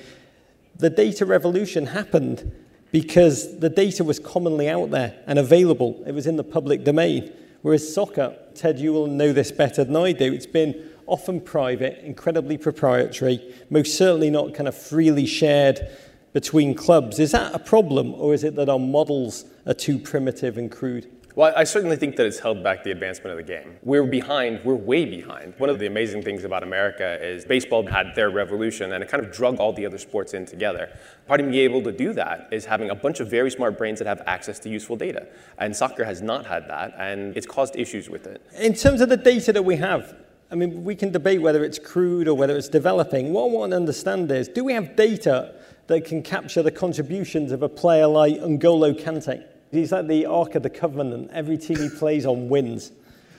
the 0.76 0.90
data 0.90 1.24
revolution 1.24 1.86
happened 1.86 2.52
because 2.92 3.58
the 3.60 3.70
data 3.70 4.04
was 4.04 4.18
commonly 4.18 4.68
out 4.68 4.90
there 4.90 5.18
and 5.26 5.38
available. 5.38 6.02
It 6.06 6.12
was 6.12 6.26
in 6.26 6.36
the 6.36 6.44
public 6.44 6.84
domain. 6.84 7.32
Whereas 7.62 7.90
soccer, 7.90 8.36
Ted, 8.54 8.78
you 8.78 8.92
will 8.92 9.06
know 9.06 9.32
this 9.32 9.50
better 9.50 9.82
than 9.82 9.96
I 9.96 10.12
do, 10.12 10.30
it's 10.30 10.44
been 10.44 10.90
often 11.06 11.40
private, 11.40 12.04
incredibly 12.04 12.58
proprietary, 12.58 13.54
most 13.70 13.96
certainly 13.96 14.28
not 14.28 14.52
kind 14.52 14.68
of 14.68 14.76
freely 14.76 15.24
shared 15.24 15.88
between 16.32 16.74
clubs. 16.74 17.18
Is 17.18 17.32
that 17.32 17.54
a 17.54 17.58
problem, 17.58 18.14
or 18.14 18.34
is 18.34 18.44
it 18.44 18.54
that 18.56 18.68
our 18.68 18.78
models 18.78 19.44
are 19.66 19.74
too 19.74 19.98
primitive 19.98 20.58
and 20.58 20.70
crude? 20.70 21.10
Well, 21.36 21.52
I 21.56 21.62
certainly 21.62 21.96
think 21.96 22.16
that 22.16 22.26
it's 22.26 22.40
held 22.40 22.62
back 22.64 22.82
the 22.82 22.90
advancement 22.90 23.38
of 23.38 23.46
the 23.46 23.50
game. 23.50 23.76
We're 23.82 24.04
behind, 24.04 24.64
we're 24.64 24.74
way 24.74 25.04
behind. 25.04 25.54
One 25.58 25.70
of 25.70 25.78
the 25.78 25.86
amazing 25.86 26.22
things 26.22 26.42
about 26.42 26.64
America 26.64 27.24
is 27.24 27.44
baseball 27.44 27.86
had 27.86 28.14
their 28.16 28.30
revolution 28.30 28.92
and 28.92 29.02
it 29.02 29.08
kind 29.08 29.24
of 29.24 29.30
drug 29.32 29.58
all 29.58 29.72
the 29.72 29.86
other 29.86 29.98
sports 29.98 30.34
in 30.34 30.44
together. 30.44 30.90
Part 31.28 31.40
of 31.40 31.46
being 31.46 31.58
able 31.60 31.82
to 31.84 31.92
do 31.92 32.12
that 32.14 32.48
is 32.50 32.64
having 32.64 32.90
a 32.90 32.96
bunch 32.96 33.20
of 33.20 33.30
very 33.30 33.50
smart 33.50 33.78
brains 33.78 34.00
that 34.00 34.08
have 34.08 34.22
access 34.26 34.58
to 34.60 34.68
useful 34.68 34.96
data. 34.96 35.28
And 35.58 35.74
soccer 35.74 36.04
has 36.04 36.20
not 36.20 36.46
had 36.46 36.68
that, 36.68 36.94
and 36.98 37.36
it's 37.36 37.46
caused 37.46 37.76
issues 37.76 38.10
with 38.10 38.26
it. 38.26 38.44
In 38.58 38.74
terms 38.74 39.00
of 39.00 39.08
the 39.08 39.16
data 39.16 39.52
that 39.52 39.64
we 39.64 39.76
have, 39.76 40.16
I 40.50 40.56
mean, 40.56 40.82
we 40.82 40.96
can 40.96 41.12
debate 41.12 41.40
whether 41.40 41.64
it's 41.64 41.78
crude 41.78 42.26
or 42.26 42.34
whether 42.34 42.56
it's 42.56 42.68
developing. 42.68 43.32
What 43.32 43.44
I 43.44 43.52
want 43.52 43.70
to 43.70 43.76
understand 43.76 44.32
is 44.32 44.48
do 44.48 44.64
we 44.64 44.72
have 44.72 44.96
data 44.96 45.54
that 45.90 46.04
can 46.04 46.22
capture 46.22 46.62
the 46.62 46.70
contributions 46.70 47.50
of 47.50 47.62
a 47.64 47.68
player 47.68 48.06
like 48.06 48.34
N'Golo 48.34 48.98
Kante? 48.98 49.44
He's 49.72 49.90
like 49.90 50.06
the 50.06 50.24
Ark 50.24 50.54
of 50.54 50.62
the 50.62 50.70
Covenant. 50.70 51.30
Every 51.32 51.58
team 51.58 51.78
he 51.78 51.88
plays 51.88 52.24
on 52.24 52.48
wins. 52.48 52.92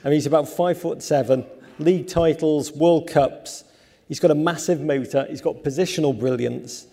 I 0.04 0.08
mean, 0.08 0.14
he's 0.14 0.26
about 0.26 0.46
five 0.48 0.78
foot 0.78 1.02
seven, 1.02 1.46
league 1.78 2.08
titles, 2.08 2.70
World 2.70 3.08
Cups. 3.08 3.64
He's 4.06 4.20
got 4.20 4.30
a 4.30 4.34
massive 4.34 4.82
motor. 4.82 5.26
He's 5.30 5.40
got 5.40 5.62
positional 5.62 6.18
brilliance. 6.18 6.86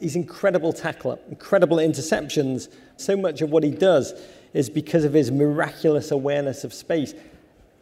He's 0.00 0.16
incredible 0.16 0.72
tackler, 0.72 1.18
incredible 1.28 1.76
interceptions. 1.76 2.68
So 2.96 3.16
much 3.16 3.42
of 3.42 3.50
what 3.50 3.62
he 3.62 3.70
does 3.70 4.12
is 4.54 4.68
because 4.68 5.04
of 5.04 5.12
his 5.12 5.30
miraculous 5.30 6.10
awareness 6.10 6.64
of 6.64 6.74
space. 6.74 7.14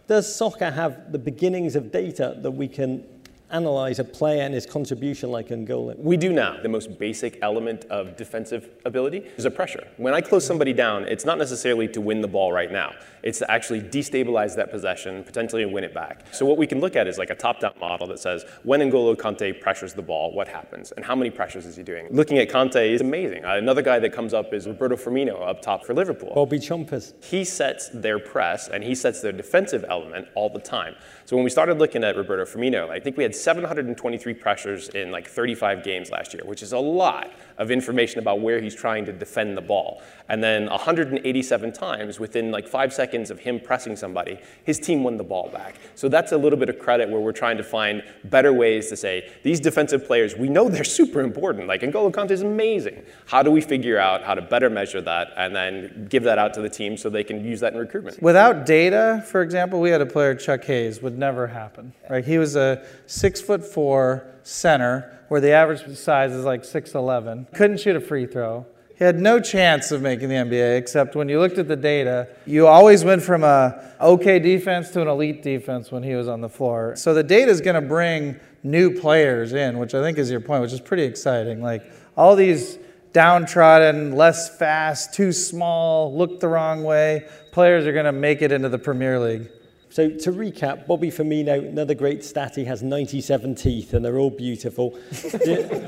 Does 0.08 0.32
soccer 0.32 0.70
have 0.70 1.10
the 1.10 1.18
beginnings 1.18 1.74
of 1.74 1.90
data 1.90 2.36
that 2.42 2.50
we 2.50 2.68
can 2.68 3.02
analyze 3.50 3.98
a 3.98 4.04
player 4.04 4.42
and 4.42 4.54
his 4.54 4.66
contribution 4.66 5.30
like 5.30 5.48
N'Golo? 5.48 5.98
We 5.98 6.16
do 6.16 6.32
now. 6.32 6.60
The 6.62 6.68
most 6.68 6.98
basic 6.98 7.38
element 7.42 7.84
of 7.86 8.16
defensive 8.16 8.68
ability 8.84 9.18
is 9.36 9.44
a 9.44 9.50
pressure. 9.50 9.86
When 9.96 10.14
I 10.14 10.20
close 10.20 10.46
somebody 10.46 10.72
down, 10.72 11.04
it's 11.04 11.24
not 11.24 11.38
necessarily 11.38 11.88
to 11.88 12.00
win 12.00 12.20
the 12.20 12.28
ball 12.28 12.52
right 12.52 12.70
now. 12.70 12.92
It's 13.26 13.40
to 13.40 13.50
actually 13.50 13.80
destabilize 13.80 14.54
that 14.54 14.70
possession, 14.70 15.24
potentially 15.24 15.64
win 15.64 15.82
it 15.82 15.92
back. 15.92 16.24
So 16.30 16.46
what 16.46 16.58
we 16.58 16.64
can 16.64 16.78
look 16.78 16.94
at 16.94 17.08
is 17.08 17.18
like 17.18 17.30
a 17.30 17.34
top-down 17.34 17.72
model 17.80 18.06
that 18.06 18.20
says 18.20 18.44
when 18.62 18.78
N'Golo 18.78 19.16
Kante 19.16 19.60
pressures 19.60 19.94
the 19.94 20.02
ball, 20.02 20.32
what 20.32 20.46
happens, 20.46 20.92
and 20.92 21.04
how 21.04 21.16
many 21.16 21.30
pressures 21.30 21.66
is 21.66 21.74
he 21.74 21.82
doing? 21.82 22.06
Looking 22.12 22.38
at 22.38 22.48
Kante 22.48 22.88
is 22.88 23.00
amazing. 23.00 23.44
Uh, 23.44 23.56
another 23.56 23.82
guy 23.82 23.98
that 23.98 24.12
comes 24.12 24.32
up 24.32 24.54
is 24.54 24.68
Roberto 24.68 24.94
Firmino 24.94 25.44
up 25.44 25.60
top 25.60 25.84
for 25.84 25.92
Liverpool. 25.92 26.34
Bobby 26.36 26.60
Chompers. 26.60 27.14
He 27.24 27.44
sets 27.44 27.88
their 27.88 28.20
press 28.20 28.68
and 28.68 28.84
he 28.84 28.94
sets 28.94 29.20
their 29.22 29.32
defensive 29.32 29.84
element 29.88 30.28
all 30.36 30.48
the 30.48 30.60
time. 30.60 30.94
So 31.24 31.34
when 31.34 31.42
we 31.42 31.50
started 31.50 31.80
looking 31.80 32.04
at 32.04 32.16
Roberto 32.16 32.44
Firmino, 32.44 32.90
I 32.90 33.00
think 33.00 33.16
we 33.16 33.24
had 33.24 33.34
723 33.34 34.34
pressures 34.34 34.88
in 34.90 35.10
like 35.10 35.26
35 35.26 35.82
games 35.82 36.12
last 36.12 36.32
year, 36.32 36.44
which 36.44 36.62
is 36.62 36.70
a 36.70 36.78
lot 36.78 37.32
of 37.58 37.72
information 37.72 38.20
about 38.20 38.40
where 38.40 38.60
he's 38.60 38.76
trying 38.76 39.04
to 39.06 39.12
defend 39.12 39.56
the 39.56 39.62
ball. 39.62 40.00
And 40.28 40.44
then 40.44 40.66
187 40.70 41.72
times 41.72 42.20
within 42.20 42.52
like 42.52 42.68
five 42.68 42.92
seconds 42.92 43.15
of 43.30 43.40
him 43.40 43.58
pressing 43.60 43.96
somebody, 43.96 44.38
his 44.64 44.78
team 44.78 45.02
won 45.02 45.16
the 45.16 45.24
ball 45.24 45.48
back. 45.48 45.76
So 45.94 46.08
that's 46.08 46.32
a 46.32 46.36
little 46.36 46.58
bit 46.58 46.68
of 46.68 46.78
credit 46.78 47.08
where 47.08 47.20
we're 47.20 47.32
trying 47.32 47.56
to 47.56 47.64
find 47.64 48.02
better 48.24 48.52
ways 48.52 48.88
to 48.88 48.96
say, 48.96 49.30
these 49.42 49.60
defensive 49.60 50.06
players, 50.06 50.36
we 50.36 50.48
know 50.48 50.68
they're 50.68 50.84
super 51.00 51.20
important. 51.20 51.66
Like 51.66 51.80
N'Golo 51.80 52.12
Kante 52.12 52.32
is 52.32 52.42
amazing. 52.42 53.02
How 53.26 53.42
do 53.42 53.50
we 53.50 53.60
figure 53.60 53.98
out 53.98 54.22
how 54.22 54.34
to 54.34 54.42
better 54.42 54.70
measure 54.70 55.00
that 55.00 55.28
and 55.36 55.54
then 55.54 56.06
give 56.10 56.22
that 56.24 56.38
out 56.38 56.54
to 56.54 56.60
the 56.60 56.70
team 56.70 56.96
so 56.96 57.08
they 57.08 57.24
can 57.24 57.44
use 57.44 57.60
that 57.60 57.72
in 57.72 57.78
recruitment? 57.78 58.22
Without 58.22 58.66
data, 58.66 59.24
for 59.26 59.42
example, 59.42 59.80
we 59.80 59.90
had 59.90 60.00
a 60.00 60.06
player, 60.06 60.34
Chuck 60.34 60.64
Hayes, 60.64 61.00
would 61.02 61.18
never 61.18 61.46
happen. 61.46 61.92
Right? 62.10 62.24
He 62.24 62.38
was 62.38 62.56
a 62.56 62.84
six 63.06 63.40
foot 63.40 63.64
four 63.64 64.26
center 64.42 65.12
where 65.28 65.40
the 65.40 65.50
average 65.50 65.96
size 65.96 66.32
is 66.32 66.44
like 66.44 66.62
6'11. 66.62 67.52
Couldn't 67.52 67.80
shoot 67.80 67.96
a 67.96 68.00
free 68.00 68.26
throw. 68.26 68.66
He 68.98 69.04
had 69.04 69.20
no 69.20 69.40
chance 69.40 69.92
of 69.92 70.00
making 70.00 70.30
the 70.30 70.36
NBA, 70.36 70.78
except 70.78 71.14
when 71.14 71.28
you 71.28 71.38
looked 71.38 71.58
at 71.58 71.68
the 71.68 71.76
data, 71.76 72.28
you 72.46 72.66
always 72.66 73.04
went 73.04 73.22
from 73.22 73.44
a 73.44 73.92
okay 74.00 74.38
defense 74.38 74.90
to 74.92 75.02
an 75.02 75.08
elite 75.08 75.42
defense 75.42 75.92
when 75.92 76.02
he 76.02 76.14
was 76.14 76.28
on 76.28 76.40
the 76.40 76.48
floor. 76.48 76.96
So 76.96 77.12
the 77.12 77.22
data 77.22 77.50
is 77.50 77.60
going 77.60 77.74
to 77.74 77.86
bring 77.86 78.40
new 78.62 78.98
players 78.98 79.52
in, 79.52 79.78
which 79.78 79.94
I 79.94 80.00
think 80.00 80.16
is 80.16 80.30
your 80.30 80.40
point, 80.40 80.62
which 80.62 80.72
is 80.72 80.80
pretty 80.80 81.02
exciting. 81.02 81.62
Like 81.62 81.82
all 82.16 82.36
these 82.36 82.78
downtrodden, 83.12 84.12
less 84.16 84.56
fast, 84.58 85.12
too 85.12 85.30
small, 85.30 86.16
look 86.16 86.40
the 86.40 86.48
wrong 86.48 86.82
way 86.82 87.28
players 87.52 87.86
are 87.86 87.92
going 87.92 88.04
to 88.06 88.12
make 88.12 88.40
it 88.40 88.50
into 88.50 88.70
the 88.70 88.78
Premier 88.78 89.18
League. 89.18 89.48
So 89.96 90.10
to 90.10 90.30
recap, 90.30 90.86
Bobby 90.86 91.10
Firmino, 91.10 91.70
another 91.70 91.94
great 91.94 92.22
stat, 92.22 92.54
he 92.54 92.66
has 92.66 92.82
97 92.82 93.54
teeth 93.54 93.94
and 93.94 94.04
they're 94.04 94.18
all 94.18 94.28
beautiful. 94.28 94.94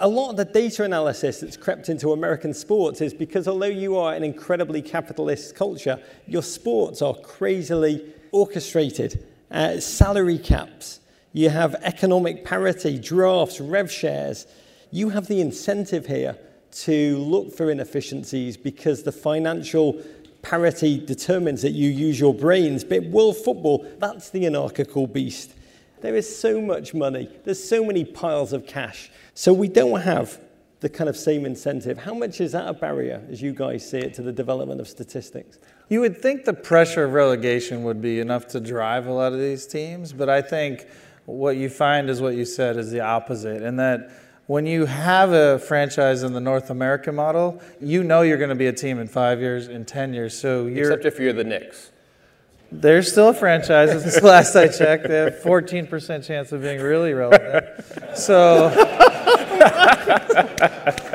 a 0.01 0.09
lot 0.09 0.31
of 0.31 0.37
the 0.39 0.47
data 0.47 0.85
analysis 0.85 1.41
that's 1.41 1.59
crept 1.59 1.91
into 1.91 2.13
American 2.13 2.55
sports 2.55 3.03
is 3.03 3.13
because 3.13 3.47
although 3.47 3.67
you 3.67 3.99
are 3.99 4.15
an 4.15 4.25
incredibly 4.25 4.81
capitalist 4.81 5.55
culture, 5.55 6.01
your 6.27 6.43
sports 6.43 7.03
are 7.03 7.13
crazily 7.17 8.03
orchestrated. 8.33 9.27
Uh, 9.51 9.79
salary 9.79 10.39
caps, 10.39 11.01
you 11.35 11.51
have 11.51 11.75
economic 11.83 12.47
parity, 12.47 12.99
drafts, 12.99 13.61
rev 13.61 13.93
shares. 13.93 14.47
You 14.91 15.11
have 15.11 15.27
the 15.27 15.43
incentive 15.43 16.07
here 16.07 16.39
to 16.71 17.19
look 17.19 17.55
for 17.55 17.71
inefficiencies 17.71 18.57
because 18.57 19.03
the 19.03 19.13
financial 19.13 20.01
parity 20.43 20.99
determines 20.99 21.63
that 21.63 21.73
you 21.73 21.91
use 21.91 22.19
your 22.19 22.35
brains. 22.35 22.85
But 22.85 23.05
world 23.05 23.37
football, 23.37 23.87
that's 23.99 24.31
the 24.31 24.47
anarchical 24.47 25.07
beast. 25.07 25.55
There 26.01 26.15
is 26.15 26.39
so 26.39 26.61
much 26.61 26.95
money, 26.95 27.29
there's 27.45 27.63
so 27.63 27.85
many 27.85 28.05
piles 28.05 28.53
of 28.53 28.67
cash. 28.67 29.11
So 29.35 29.53
we 29.53 29.69
don't 29.69 30.01
have 30.01 30.41
the 30.81 30.89
kind 30.89 31.11
of 31.11 31.17
same 31.17 31.45
incentive. 31.45 31.99
How 31.99 32.15
much 32.15 32.41
is 32.41 32.53
that 32.53 32.69
a 32.69 32.73
barrier, 32.73 33.25
as 33.31 33.43
you 33.43 33.53
guys 33.53 33.89
see 33.89 33.99
it, 33.99 34.15
to 34.15 34.23
the 34.23 34.33
development 34.33 34.81
of 34.81 34.89
statistics? 34.89 35.59
You 35.89 36.01
would 36.01 36.21
think 36.23 36.45
the 36.45 36.53
pressure 36.53 37.05
of 37.05 37.15
relegation 37.15 37.83
would 37.83 38.01
be 38.01 38.21
enough 38.21 38.47
to 38.49 38.61
drive 38.61 39.07
a 39.07 39.13
lot 39.13 39.33
of 39.33 39.41
these 39.41 39.67
teams, 39.67 40.13
but 40.13 40.29
I 40.29 40.41
think 40.41 40.87
what 41.25 41.57
you 41.57 41.69
find 41.69 42.09
is 42.09 42.21
what 42.21 42.37
you 42.37 42.45
said 42.45 42.77
is 42.77 42.91
the 42.93 43.01
opposite, 43.01 43.63
and 43.63 43.79
that 43.81 44.11
when 44.49 44.65
you 44.65 44.87
have 44.87 45.33
a 45.33 45.59
franchise 45.59 46.23
in 46.23 46.33
the 46.33 46.41
North 46.41 46.71
American 46.71 47.15
model, 47.15 47.61
you 47.83 48.03
know 48.03 48.23
you're 48.23 48.39
going 48.39 48.49
to 48.49 48.55
be 48.55 48.67
a 48.67 48.73
team 48.73 48.99
in 48.99 49.07
five 49.07 49.41
years, 49.41 49.69
in 49.69 49.85
10 49.85 50.15
years. 50.15 50.37
So 50.37 50.67
you're. 50.67 50.91
Except 50.91 51.05
if 51.05 51.21
you're 51.21 51.35
the 51.35 51.45
Knicks. 51.45 51.91
They're 52.73 53.03
still 53.03 53.29
a 53.29 53.35
franchise. 53.35 53.91
Since 54.03 54.23
last 54.23 54.57
I 54.57 54.69
checked, 54.69 55.07
they 55.07 55.17
have 55.17 55.35
14% 55.35 56.27
chance 56.27 56.51
of 56.53 56.63
being 56.63 56.81
really 56.81 57.13
relevant. 57.13 57.67
So, 58.17 58.71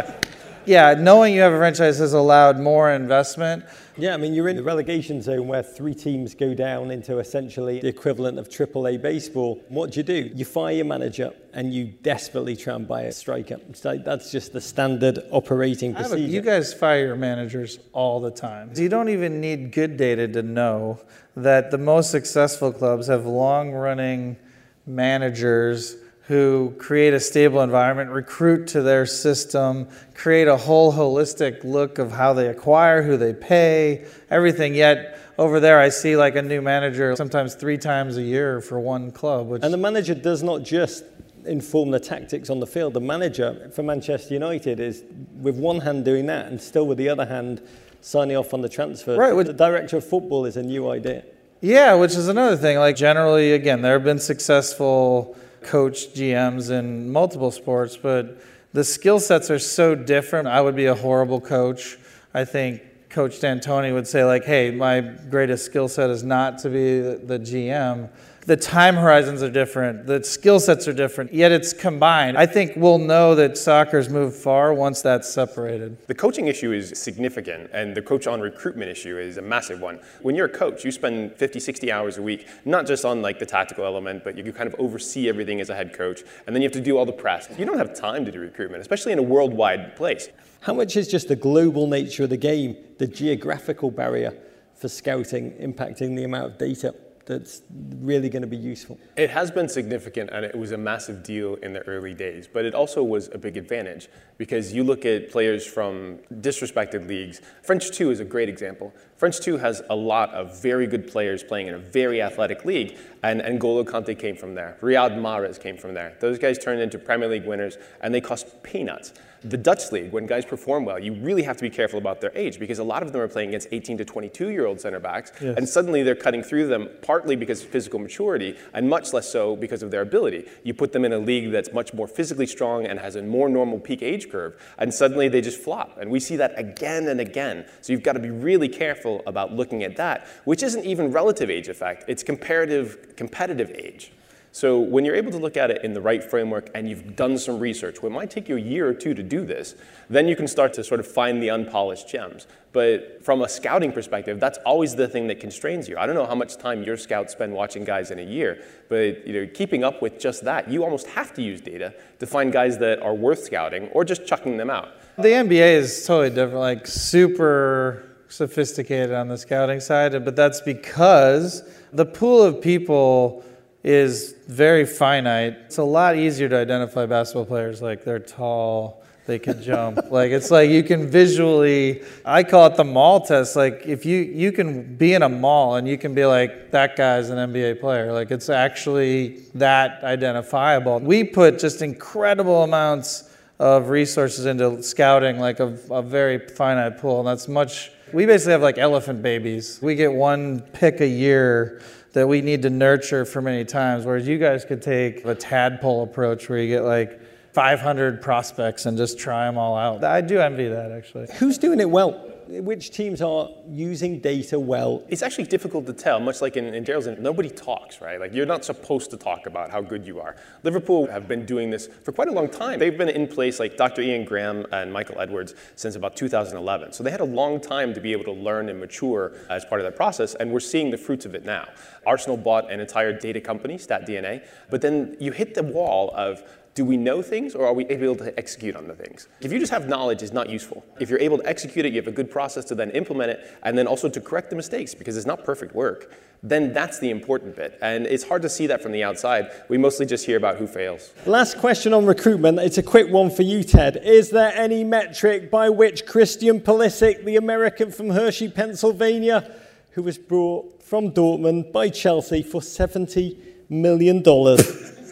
yeah, 0.66 0.94
knowing 0.94 1.34
you 1.34 1.42
have 1.42 1.54
a 1.54 1.58
franchise 1.58 2.00
has 2.00 2.14
allowed 2.14 2.60
more 2.60 2.92
investment. 2.92 3.66
Yeah, 3.98 4.14
I 4.14 4.18
mean, 4.18 4.34
you're 4.34 4.50
in 4.50 4.56
the 4.56 4.64
relegation 4.64 5.22
zone 5.22 5.48
where 5.48 5.62
three 5.62 5.94
teams 5.94 6.34
go 6.34 6.54
down 6.56 6.90
into 6.90 7.20
essentially 7.20 7.80
the 7.80 7.88
equivalent 7.88 8.40
of 8.40 8.50
AAA 8.50 9.02
baseball. 9.02 9.62
What 9.70 9.92
do 9.92 10.00
you 10.00 10.04
do? 10.04 10.32
You 10.34 10.46
fire 10.46 10.74
your 10.74 10.86
manager 10.86 11.32
and 11.54 11.72
you 11.74 11.86
desperately 11.86 12.56
try 12.56 12.74
and 12.74 12.88
buy 12.88 13.04
a 13.04 13.12
striker. 13.12 13.60
So 13.74 13.98
that's 13.98 14.32
just 14.32 14.54
the 14.54 14.62
standard 14.62 15.20
operating 15.30 15.94
procedure. 15.94 16.18
you 16.18 16.42
guys 16.42 16.74
fire 16.74 17.06
your 17.06 17.16
managers 17.16 17.78
all 17.92 18.20
the 18.20 18.32
time. 18.32 18.72
You 18.76 18.90
don't 18.90 19.10
even 19.10 19.40
need 19.40 19.72
good 19.72 19.98
data 19.98 20.28
to 20.28 20.42
know 20.42 21.00
that 21.36 21.70
the 21.70 21.78
most 21.78 22.10
successful 22.10 22.72
clubs 22.72 23.08
have 23.08 23.26
long 23.26 23.72
running 23.72 24.38
managers 24.86 25.96
who 26.28 26.74
create 26.78 27.14
a 27.14 27.20
stable 27.20 27.62
environment, 27.62 28.10
recruit 28.10 28.68
to 28.68 28.82
their 28.82 29.06
system, 29.06 29.88
create 30.14 30.48
a 30.48 30.56
whole 30.56 30.94
holistic 30.94 31.64
look 31.64 32.00
of 32.00 32.14
how 32.14 32.32
they 32.34 32.48
acquire, 32.48 33.04
who 33.04 33.18
they 33.18 33.34
pay, 33.34 34.06
everything. 34.30 34.74
Yet 34.74 35.20
over 35.38 35.60
there, 35.60 35.80
I 35.80 35.90
see 35.90 36.16
like 36.16 36.36
a 36.36 36.42
new 36.42 36.62
manager 36.62 37.16
sometimes 37.18 37.56
three 37.56 37.78
times 37.78 38.16
a 38.18 38.22
year 38.22 38.62
for 38.62 38.80
one 38.80 39.12
club. 39.12 39.48
Which 39.48 39.64
and 39.64 39.74
the 39.74 39.78
manager 39.78 40.16
does 40.16 40.44
not 40.44 40.64
just 40.64 41.04
inform 41.46 41.92
the 41.92 42.00
tactics 42.00 42.50
on 42.50 42.62
the 42.62 42.68
field. 42.68 42.94
The 42.94 43.02
manager 43.02 43.70
for 43.76 43.84
Manchester 43.84 44.34
United 44.34 44.80
is 44.80 45.04
with 45.42 45.58
one 45.58 45.82
hand 45.82 46.06
doing 46.06 46.28
that 46.28 46.46
and 46.46 46.62
still 46.62 46.88
with 46.88 46.98
the 46.98 47.10
other 47.10 47.26
hand 47.26 47.62
signing 48.00 48.38
off 48.38 48.54
on 48.54 48.62
the 48.62 48.70
transfer. 48.70 49.18
Right. 49.18 49.46
The 49.46 49.52
director 49.52 49.98
of 49.98 50.06
football 50.06 50.46
is 50.46 50.56
a 50.56 50.64
new 50.64 50.90
idea. 50.90 51.24
Yeah, 51.60 51.96
which 51.96 52.16
is 52.16 52.28
another 52.28 52.56
thing. 52.56 52.78
Like 52.78 52.96
generally, 52.96 53.54
again, 53.54 53.82
there 53.82 53.94
have 53.94 54.04
been 54.04 54.20
successful 54.20 55.38
coach 55.64 56.14
GMs 56.14 56.72
in 56.72 57.12
multiple 57.12 57.52
sports, 57.52 57.98
but 57.98 58.42
the 58.74 58.84
skill 58.84 59.20
sets 59.20 59.50
are 59.52 59.60
so 59.60 59.96
different. 59.96 60.48
I 60.48 60.62
would 60.62 60.76
be 60.76 60.86
a 60.86 60.96
horrible 60.96 61.40
coach. 61.40 61.98
I 62.34 62.46
think 62.46 62.82
Coach 63.10 63.40
D'Antoni 63.40 63.94
would 63.94 64.08
say, 64.08 64.24
like, 64.24 64.44
hey, 64.44 64.72
my 64.72 65.02
greatest 65.02 65.66
skill 65.66 65.88
set 65.88 66.10
is 66.10 66.24
not 66.24 66.58
to 66.60 66.70
be 66.70 67.00
the, 67.00 67.22
the 67.24 67.40
GM 67.40 68.10
the 68.46 68.58
time 68.58 68.96
horizons 68.96 69.42
are 69.42 69.50
different, 69.50 70.06
the 70.06 70.24
skill 70.24 70.60
sets 70.60 70.88
are 70.88 70.94
different, 70.94 71.34
yet 71.34 71.52
it's 71.52 71.72
combined. 71.72 72.38
I 72.38 72.46
think 72.46 72.74
we'll 72.76 72.98
know 72.98 73.36
that 73.36 73.58
soccer's 73.58 74.10
moved 74.10 74.36
far 74.36 74.74
once 74.74 75.02
that's 75.02 75.30
separated. 75.30 75.98
The 76.08 76.16
coaching 76.16 76.48
issue 76.48 76.74
is 76.74 76.98
significant, 77.00 77.70
and 77.72 77.96
the 77.96 78.02
coach 78.02 78.28
on 78.28 78.42
recruitment 78.42 78.92
issue 78.92 79.18
is 79.18 79.38
a 79.38 79.42
massive 79.42 79.80
one. 79.80 80.00
When 80.22 80.36
you're 80.36 80.48
a 80.48 80.50
coach, 80.50 80.84
you 80.84 80.92
spend 80.92 81.36
50, 81.36 81.60
60 81.60 81.92
hours 81.92 82.18
a 82.18 82.22
week, 82.22 82.48
not 82.66 82.86
just 82.86 83.06
on 83.06 83.22
like 83.22 83.40
the 83.40 83.46
tactical 83.46 83.86
element, 83.86 84.24
but 84.24 84.38
you 84.38 84.52
kind 84.52 84.68
of 84.68 84.76
oversee 84.78 85.30
everything 85.30 85.62
as 85.62 85.70
a 85.70 85.76
head 85.76 85.94
coach, 85.94 86.24
and 86.46 86.56
then 86.56 86.62
you 86.62 86.68
have 86.68 86.74
to 86.74 86.82
do 86.82 86.98
all 86.98 87.06
the 87.06 87.14
press. 87.14 87.48
You 87.58 87.66
don't 87.66 87.78
have 87.78 87.96
time 87.96 88.26
to 88.26 88.32
do 88.32 88.40
recruitment, 88.40 88.82
especially 88.82 89.14
in 89.14 89.20
a 89.20 89.24
worldwide 89.24 89.96
place. 89.96 90.30
How 90.62 90.74
much 90.74 90.98
is 90.98 91.08
just 91.08 91.30
the 91.30 91.36
global 91.36 91.88
nature 91.88 92.24
of 92.24 92.30
the 92.30 92.38
game, 92.38 92.76
the 92.98 93.08
geographical 93.08 93.92
barrier 93.92 94.34
for 94.76 94.90
scouting 94.90 95.52
impacting 95.54 96.16
the 96.16 96.24
amount 96.24 96.54
of 96.54 96.58
data? 96.58 96.94
That's 97.26 97.62
really 98.00 98.30
going 98.30 98.42
to 98.42 98.48
be 98.48 98.58
useful? 98.58 99.00
It 99.16 99.30
has 99.30 99.52
been 99.52 99.70
significant 99.70 100.30
and 100.32 100.46
it 100.46 100.56
was 100.56 100.72
a 100.72 100.78
massive 100.78 101.24
deal 101.24 101.56
in 101.56 101.74
the 101.74 101.82
early 101.82 102.14
days, 102.14 102.48
but 102.52 102.66
it 102.66 102.74
also 102.74 103.04
was 103.04 103.30
a 103.34 103.38
big 103.38 103.58
advantage 103.58 104.10
because 104.38 104.74
you 104.74 104.84
look 104.84 105.06
at 105.06 105.32
players 105.32 105.66
from 105.66 106.20
disrespected 106.36 107.08
leagues. 107.08 107.42
French 107.64 107.92
2 107.92 108.12
is 108.12 108.20
a 108.20 108.26
great 108.26 108.50
example. 108.50 108.94
French 109.16 109.40
2 109.40 109.58
has 109.58 109.82
a 109.90 109.96
lot 109.96 110.34
of 110.34 110.62
very 110.62 110.88
good 110.88 111.08
players 111.08 111.44
playing 111.44 111.68
in 111.68 111.76
a 111.76 111.80
very 111.80 112.22
athletic 112.22 112.66
league, 112.66 112.98
and 113.24 113.42
N'Golo 113.42 113.86
Kante 113.86 114.18
came 114.18 114.36
from 114.36 114.56
there. 114.56 114.78
Riyad 114.82 115.18
Mahrez 115.18 115.60
came 115.60 115.78
from 115.78 115.94
there. 115.94 116.18
Those 116.20 116.38
guys 116.38 116.58
turned 116.58 116.82
into 116.82 116.98
Premier 116.98 117.30
League 117.30 117.46
winners, 117.46 117.78
and 118.02 118.14
they 118.14 118.22
cost 118.22 118.64
peanuts 118.64 119.14
the 119.44 119.58
Dutch 119.58 119.92
league, 119.92 120.12
when 120.12 120.26
guys 120.26 120.46
perform 120.46 120.86
well, 120.86 121.00
you 121.00 121.14
really 121.14 121.44
have 121.44 121.58
to 121.58 121.64
be 121.64 121.70
careful 121.70 122.00
about 122.00 122.22
their 122.22 122.32
age 122.36 122.60
because 122.60 122.80
a 122.80 122.84
lot 122.84 123.04
of 123.04 123.12
them 123.12 123.22
are 123.22 123.28
playing 123.28 123.50
against 123.50 123.68
18 123.72 123.98
to 123.98 124.06
22 124.06 124.50
year 124.50 124.66
old 124.66 124.80
center 124.80 125.00
backs, 125.00 125.32
yes. 125.42 125.58
and 125.58 125.68
suddenly 125.68 126.04
they're 126.04 126.16
cutting 126.16 126.44
through 126.44 126.68
them 126.68 126.90
partly 127.02 127.36
because 127.36 127.62
of 127.62 127.70
physical 127.70 128.00
maturity 128.00 128.58
and 128.74 128.90
much 128.90 129.14
less 129.14 129.30
so 129.30 129.56
because 129.56 129.84
of 129.84 129.92
their 129.92 130.02
ability. 130.02 130.46
You 130.64 130.74
put 130.74 130.94
them 130.94 131.04
in 131.04 131.14
a 131.14 131.20
league 131.20 131.52
that's 131.52 131.74
much 131.74 131.94
more 131.94 132.08
physically 132.08 132.48
strong 132.48 132.86
and 132.86 133.00
has 133.00 133.16
a 133.16 133.22
more 133.22 133.50
normal 133.50 133.80
peak 133.80 134.02
age 134.02 134.30
curve, 134.30 134.56
and 134.78 134.94
suddenly 134.94 135.28
they 135.28 135.42
just 135.42 135.60
flop. 135.60 135.98
And 136.00 136.10
we 136.10 136.20
see 136.20 136.38
that 136.38 136.58
again 136.58 137.08
and 137.08 137.20
again. 137.20 137.66
So 137.82 137.94
you've 137.94 138.04
got 138.04 138.14
to 138.14 138.20
be 138.20 138.30
really 138.30 138.70
careful 138.70 139.22
about 139.28 139.54
looking 139.54 139.84
at 139.84 139.98
that, 139.98 140.26
which 140.46 140.64
isn't 140.64 140.86
even 140.86 141.12
relative 141.12 141.50
age 141.50 141.68
effect, 141.68 142.06
it's 142.08 142.24
comparative 142.24 143.16
competitive 143.16 143.72
age. 143.72 144.12
So 144.56 144.78
when 144.78 145.04
you're 145.04 145.16
able 145.16 145.32
to 145.32 145.40
look 145.40 145.58
at 145.58 145.72
it 145.72 145.84
in 145.84 145.94
the 145.94 146.00
right 146.00 146.24
framework 146.24 146.70
and 146.76 146.88
you've 146.88 147.16
done 147.16 147.40
some 147.40 147.58
research, 147.58 148.04
well, 148.04 148.12
it 148.12 148.14
might 148.14 148.30
take 148.30 148.48
you 148.48 148.56
a 148.56 148.60
year 148.60 148.88
or 148.88 148.94
two 148.94 149.16
to 149.16 149.24
do 149.24 149.44
this, 149.44 149.74
then 150.12 150.28
you 150.28 150.36
can 150.36 150.48
start 150.48 150.74
to 150.74 150.84
sort 150.84 151.00
of 151.00 151.08
find 151.08 151.42
the 151.42 151.50
unpolished 151.50 152.08
gems. 152.08 152.46
But 152.72 153.26
from 153.26 153.42
a 153.42 153.50
scouting 153.50 153.92
perspective, 153.92 154.40
that's 154.40 154.60
always 154.60 154.96
the 154.96 155.08
thing 155.08 155.26
that 155.30 155.40
constrains 155.40 155.90
you. 155.90 155.98
I 155.98 156.06
don't 156.06 156.14
know 156.14 156.28
how 156.28 156.36
much 156.36 156.56
time 156.58 156.84
your 156.84 156.98
scouts 156.98 157.34
spend 157.34 157.52
watching 157.52 157.84
guys 157.84 158.12
in 158.12 158.20
a 158.20 158.24
year, 158.24 158.64
but 158.90 159.26
you 159.26 159.34
know, 159.34 159.48
keeping 159.52 159.84
up 159.84 160.04
with 160.04 160.20
just 160.20 160.44
that, 160.44 160.70
you 160.70 160.84
almost 160.84 161.08
have 161.08 161.34
to 161.34 161.42
use 161.42 161.60
data 161.60 161.92
to 162.20 162.28
find 162.28 162.54
guys 162.54 162.78
that 162.78 163.02
are 163.02 163.16
worth 163.16 163.44
scouting 163.44 163.88
or 163.88 164.06
just 164.06 164.28
chucking 164.28 164.58
them 164.58 164.70
out. 164.70 164.90
The 165.18 165.30
NBA 165.30 165.78
is 165.78 166.06
totally 166.06 166.30
different, 166.30 166.60
like 166.60 166.86
super 166.86 168.08
sophisticated 168.28 169.14
on 169.14 169.30
the 169.30 169.38
scouting 169.38 169.80
side, 169.80 170.12
but 170.24 170.36
that's 170.36 170.62
because 170.62 171.68
the 171.92 172.06
pool 172.06 172.44
of 172.44 172.62
people 172.62 173.44
is 173.84 174.36
very 174.48 174.86
finite. 174.86 175.58
It's 175.66 175.78
a 175.78 175.84
lot 175.84 176.16
easier 176.16 176.48
to 176.50 176.58
identify 176.58 177.06
basketball 177.06 177.46
players 177.46 177.82
like 177.82 178.06
they're 178.06 178.20
tall, 178.20 179.04
they 179.26 179.40
can 179.40 179.62
jump. 179.62 180.00
like 180.12 180.32
it's 180.32 180.52
like 180.52 180.70
you 180.70 180.84
can 180.84 181.10
visually 181.10 182.02
I 182.24 182.44
call 182.44 182.68
it 182.68 182.78
the 182.78 182.86
mall 182.86 183.22
test. 183.22 183.56
Like 183.56 183.84
if 183.86 184.06
you 184.06 184.22
you 184.22 184.52
can 184.52 184.96
be 184.96 185.14
in 185.14 185.22
a 185.22 185.30
mall 185.30 185.76
and 185.76 185.88
you 185.88 185.98
can 185.98 186.14
be 186.14 186.26
like 186.26 186.72
that 186.72 186.96
guy's 186.96 187.30
an 187.30 187.38
NBA 187.52 187.82
player. 187.82 188.14
Like 188.14 188.32
it's 188.32 188.50
actually 188.50 189.40
that 189.56 190.04
identifiable. 190.04 191.00
We 191.00 191.26
put 191.26 191.60
just 191.60 191.82
incredible 191.82 192.64
amounts 192.64 193.30
of 193.60 193.90
resources 193.90 194.46
into 194.46 194.82
scouting 194.82 195.40
like 195.40 195.60
a, 195.60 195.78
a 195.92 196.02
very 196.02 196.40
finite 196.40 196.98
pool 196.98 197.20
and 197.20 197.28
that's 197.28 197.48
much 197.48 197.92
we 198.14 198.28
basically 198.28 198.52
have 198.52 198.62
like 198.62 198.78
elephant 198.78 199.24
babies. 199.24 199.80
We 199.82 199.96
get 199.96 200.14
one 200.14 200.62
pick 200.74 201.02
a 201.02 201.08
year 201.08 201.82
that 202.14 202.28
we 202.28 202.42
need 202.42 202.62
to 202.62 202.70
nurture 202.70 203.26
for 203.26 203.42
many 203.42 203.66
times, 203.66 204.06
whereas 204.06 204.28
you 204.28 204.38
guys 204.38 204.66
could 204.66 204.82
take 204.82 205.26
a 205.26 205.36
tadpole 205.36 206.04
approach 206.04 206.48
where 206.48 206.60
you 206.60 206.68
get 206.68 206.84
like 206.84 207.20
500 207.54 208.22
prospects 208.22 208.86
and 208.86 208.98
just 208.98 209.20
try 209.20 209.46
them 209.46 209.58
all 209.58 209.76
out. 209.76 210.04
I 210.04 210.22
do 210.22 210.40
envy 210.40 210.70
that 210.70 210.92
actually. 210.92 211.28
Who's 211.38 211.58
doing 211.58 211.80
it 211.80 211.90
well? 211.90 212.33
Which 212.62 212.92
teams 212.92 213.22
are 213.22 213.50
using 213.68 214.20
data 214.20 214.60
well? 214.60 215.04
It's 215.10 215.24
actually 215.24 215.46
difficult 215.46 215.86
to 215.88 215.94
tell, 215.94 216.20
much 216.20 216.42
like 216.42 216.58
in, 216.58 216.74
in 216.74 216.86
Gerald's, 216.86 217.08
nobody 217.20 217.50
talks, 217.50 218.02
right? 218.02 218.20
Like 218.20 218.34
you're 218.34 218.46
not 218.46 218.64
supposed 218.64 219.10
to 219.12 219.18
talk 219.18 219.46
about 219.46 219.72
how 219.72 219.82
good 219.82 220.06
you 220.06 220.20
are. 220.20 220.36
Liverpool 220.64 221.08
have 221.08 221.28
been 221.28 221.46
doing 221.46 221.70
this 221.70 221.88
for 221.88 222.12
quite 222.12 222.28
a 222.28 222.32
long 222.32 222.50
time. 222.50 222.80
They've 222.80 222.98
been 222.98 223.10
in 223.10 223.28
place, 223.28 223.60
like 223.60 223.78
Dr. 223.78 224.02
Ian 224.02 224.26
Graham 224.26 224.66
and 224.72 224.94
Michael 224.94 225.20
Edwards, 225.20 225.56
since 225.76 225.96
about 225.96 226.16
2011. 226.16 226.94
So 226.94 227.04
they 227.04 227.12
had 227.12 227.22
a 227.22 227.26
long 227.26 227.60
time 227.60 227.94
to 227.94 228.02
be 228.02 228.12
able 228.12 228.26
to 228.26 228.32
learn 228.32 228.70
and 228.70 228.80
mature 228.80 229.34
as 229.50 229.66
part 229.66 229.82
of 229.82 229.86
that 229.86 229.96
process, 229.96 230.36
and 230.36 230.52
we're 230.52 230.60
seeing 230.60 230.92
the 230.92 230.98
fruits 230.98 231.26
of 231.26 231.36
it 231.36 231.46
now. 231.46 231.68
Arsenal 232.06 232.38
bought 232.38 232.72
an 232.72 232.80
entire 232.80 233.18
data 233.18 233.42
company, 233.42 233.78
StatDNA, 233.78 234.46
but 234.70 234.82
then 234.82 235.16
you 235.20 235.32
hit 235.32 235.56
the 235.56 235.64
wall 235.64 236.14
of 236.16 236.44
do 236.76 236.84
we 236.84 236.98
know 236.98 237.22
things 237.22 237.54
or 237.54 237.68
are 237.68 237.74
we 237.74 237.86
able 237.86 238.16
to 238.16 238.38
execute 238.38 238.76
on 238.76 238.88
the 238.88 238.96
things? 238.96 239.28
If 239.42 239.52
you 239.52 239.60
just 239.60 239.72
have 239.72 239.88
knowledge, 239.88 240.24
it's 240.24 240.34
not 240.34 240.50
useful. 240.50 240.84
If 241.00 241.10
you're 241.10 241.20
able 241.20 241.38
to 241.38 241.48
execute 241.48 241.86
it, 241.86 241.94
you 241.94 242.02
have 242.02 242.08
a 242.08 242.12
good 242.12 242.32
process 242.32 242.66
to 242.66 242.76
then 242.76 242.90
implement 242.92 243.30
it, 243.32 243.58
and 243.62 243.78
then 243.78 243.86
also 243.86 244.10
to 244.10 244.20
correct 244.20 244.50
the 244.50 244.56
mistakes 244.56 244.96
because 244.96 245.16
it's 245.16 245.28
not 245.28 245.44
perfect 245.44 245.76
work, 245.76 246.12
then 246.42 246.74
that's 246.74 247.00
the 247.00 247.10
important 247.10 247.56
bit. 247.56 247.78
And 247.82 248.08
it's 248.08 248.24
hard 248.24 248.42
to 248.42 248.50
see 248.50 248.68
that 248.68 248.82
from 248.82 248.92
the 248.92 249.04
outside. 249.04 249.52
We 249.70 249.78
mostly 249.78 250.06
just 250.06 250.26
hear 250.26 250.36
about 250.36 250.58
who 250.58 250.68
fails. 250.68 251.14
Last 251.26 251.58
question 251.60 251.94
on 251.94 252.06
recruitment. 252.06 252.60
It's 252.60 252.80
a 252.80 252.84
quick 252.84 253.10
one 253.12 253.30
for 253.30 253.44
you, 253.44 253.64
Ted. 253.64 253.98
Is 254.04 254.32
there 254.32 254.52
any 254.56 254.84
metric 254.84 255.52
by 255.52 255.70
which 255.70 256.06
Christian 256.06 256.60
Pulisic, 256.60 257.24
the 257.24 257.36
American 257.36 257.92
from 257.92 258.10
Hershey, 258.10 258.50
Pennsylvania, 258.50 259.56
who 259.92 260.02
was 260.02 260.18
brought 260.18 260.82
from 260.82 261.12
Dortmund 261.12 261.72
by 261.72 261.90
Chelsea 261.90 262.42
for 262.42 262.62
$70 262.62 263.38
million, 263.70 264.24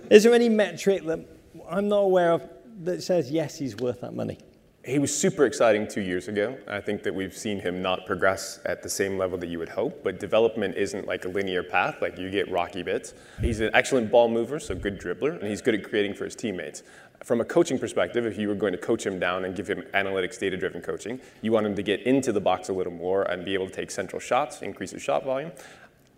is 0.10 0.24
there 0.24 0.34
any 0.34 0.50
metric 0.50 1.06
that 1.06 1.40
I'm 1.71 1.88
not 1.88 1.99
aware 1.99 2.34
of 2.34 2.49
that 2.84 3.01
says, 3.01 3.31
yes, 3.31 3.57
he's 3.57 3.77
worth 3.77 4.01
that 4.01 4.13
money. 4.13 4.38
He 4.84 4.99
was 4.99 5.15
super 5.15 5.45
exciting 5.45 5.88
two 5.88 6.01
years 6.01 6.27
ago. 6.27 6.57
I 6.67 6.81
think 6.81 7.01
that 7.03 7.15
we've 7.15 7.38
seen 7.38 7.60
him 7.60 7.81
not 7.81 8.05
progress 8.05 8.60
at 8.65 8.84
the 8.84 8.89
same 8.89 9.17
level 9.17 9.38
that 9.38 9.47
you 9.47 9.57
would 9.60 9.69
hope, 9.69 10.03
but 10.03 10.19
development 10.19 10.75
isn't 10.75 11.07
like 11.07 11.23
a 11.23 11.29
linear 11.29 11.63
path, 11.63 12.01
like 12.01 12.17
you 12.17 12.29
get 12.29 12.51
rocky 12.51 12.84
bits. 12.84 13.13
He's 13.39 13.62
an 13.62 13.69
excellent 13.73 14.12
ball 14.12 14.27
mover, 14.27 14.60
so 14.60 14.75
good 14.75 14.99
dribbler, 14.99 15.39
and 15.39 15.47
he's 15.47 15.62
good 15.62 15.75
at 15.75 15.84
creating 15.84 16.15
for 16.15 16.25
his 16.25 16.36
teammates. 16.36 16.84
From 17.23 17.39
a 17.39 17.45
coaching 17.45 17.79
perspective, 17.79 18.25
if 18.25 18.38
you 18.38 18.49
were 18.49 18.55
going 18.55 18.73
to 18.73 18.79
coach 18.79 19.05
him 19.05 19.19
down 19.19 19.45
and 19.45 19.55
give 19.55 19.67
him 19.67 19.84
analytics, 19.93 20.39
data 20.39 20.57
driven 20.57 20.81
coaching, 20.81 21.21
you 21.41 21.51
want 21.51 21.67
him 21.67 21.75
to 21.75 21.84
get 21.84 22.01
into 22.01 22.31
the 22.31 22.41
box 22.41 22.67
a 22.69 22.73
little 22.73 22.91
more 22.91 23.23
and 23.23 23.45
be 23.45 23.53
able 23.53 23.67
to 23.67 23.73
take 23.73 23.91
central 23.91 24.19
shots, 24.19 24.63
increase 24.63 24.91
his 24.91 25.03
shot 25.03 25.23
volume. 25.23 25.51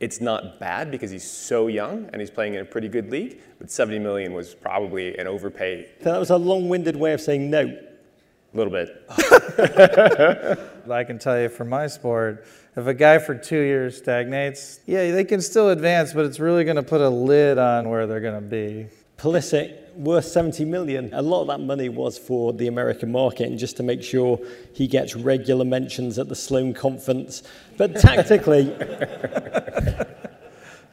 It's 0.04 0.20
not 0.20 0.60
bad 0.60 0.92
because 0.92 1.12
he's 1.12 1.24
so 1.24 1.68
young 1.68 2.10
and 2.12 2.22
he's 2.22 2.30
playing 2.30 2.56
in 2.56 2.60
a 2.60 2.66
pretty 2.66 2.90
good 2.90 3.10
league, 3.10 3.40
but 3.58 3.72
70 3.72 4.00
million 4.00 4.34
was 4.34 4.54
probably 4.54 5.18
an 5.18 5.28
overpay. 5.28 5.88
That 6.02 6.20
was 6.20 6.30
a 6.30 6.36
long-winded 6.36 6.98
way 6.98 7.14
of 7.14 7.22
saying 7.22 7.50
no. 7.50 7.62
A 7.64 8.58
little 8.58 8.74
bit. 8.74 9.02
I 10.92 11.06
can 11.06 11.20
tell 11.20 11.40
you 11.40 11.48
from 11.48 11.70
my 11.70 11.88
sport, 11.88 12.46
if 12.76 12.86
a 12.86 12.94
guy 12.94 13.18
for 13.18 13.34
two 13.34 13.62
years 13.62 13.98
stagnates, 13.98 14.82
yeah, 14.88 15.10
they 15.12 15.24
can 15.24 15.40
still 15.40 15.70
advance, 15.70 16.12
but 16.12 16.26
it's 16.26 16.38
really 16.38 16.66
going 16.66 16.76
to 16.76 16.84
put 16.84 17.00
a 17.00 17.08
lid 17.08 17.58
on 17.58 17.88
where 17.88 18.06
they're 18.06 18.20
going 18.20 18.36
to 18.36 18.42
be. 18.42 18.88
Pulisic 19.24 19.96
worth 19.96 20.26
70 20.26 20.66
million. 20.66 21.10
A 21.14 21.22
lot 21.22 21.44
of 21.44 21.48
that 21.48 21.62
money 21.62 21.88
was 21.88 22.18
for 22.18 22.52
the 22.52 22.68
American 22.68 23.10
market 23.10 23.48
and 23.48 23.58
just 23.58 23.78
to 23.78 23.84
make 23.84 24.04
sure 24.04 24.38
he 24.74 24.86
gets 24.86 25.16
regular 25.16 25.64
mentions 25.64 26.20
at 26.20 26.28
the 26.28 26.36
Sloan 26.36 26.74
conference. 26.74 27.42
But 27.78 27.96
tactically, 28.02 28.76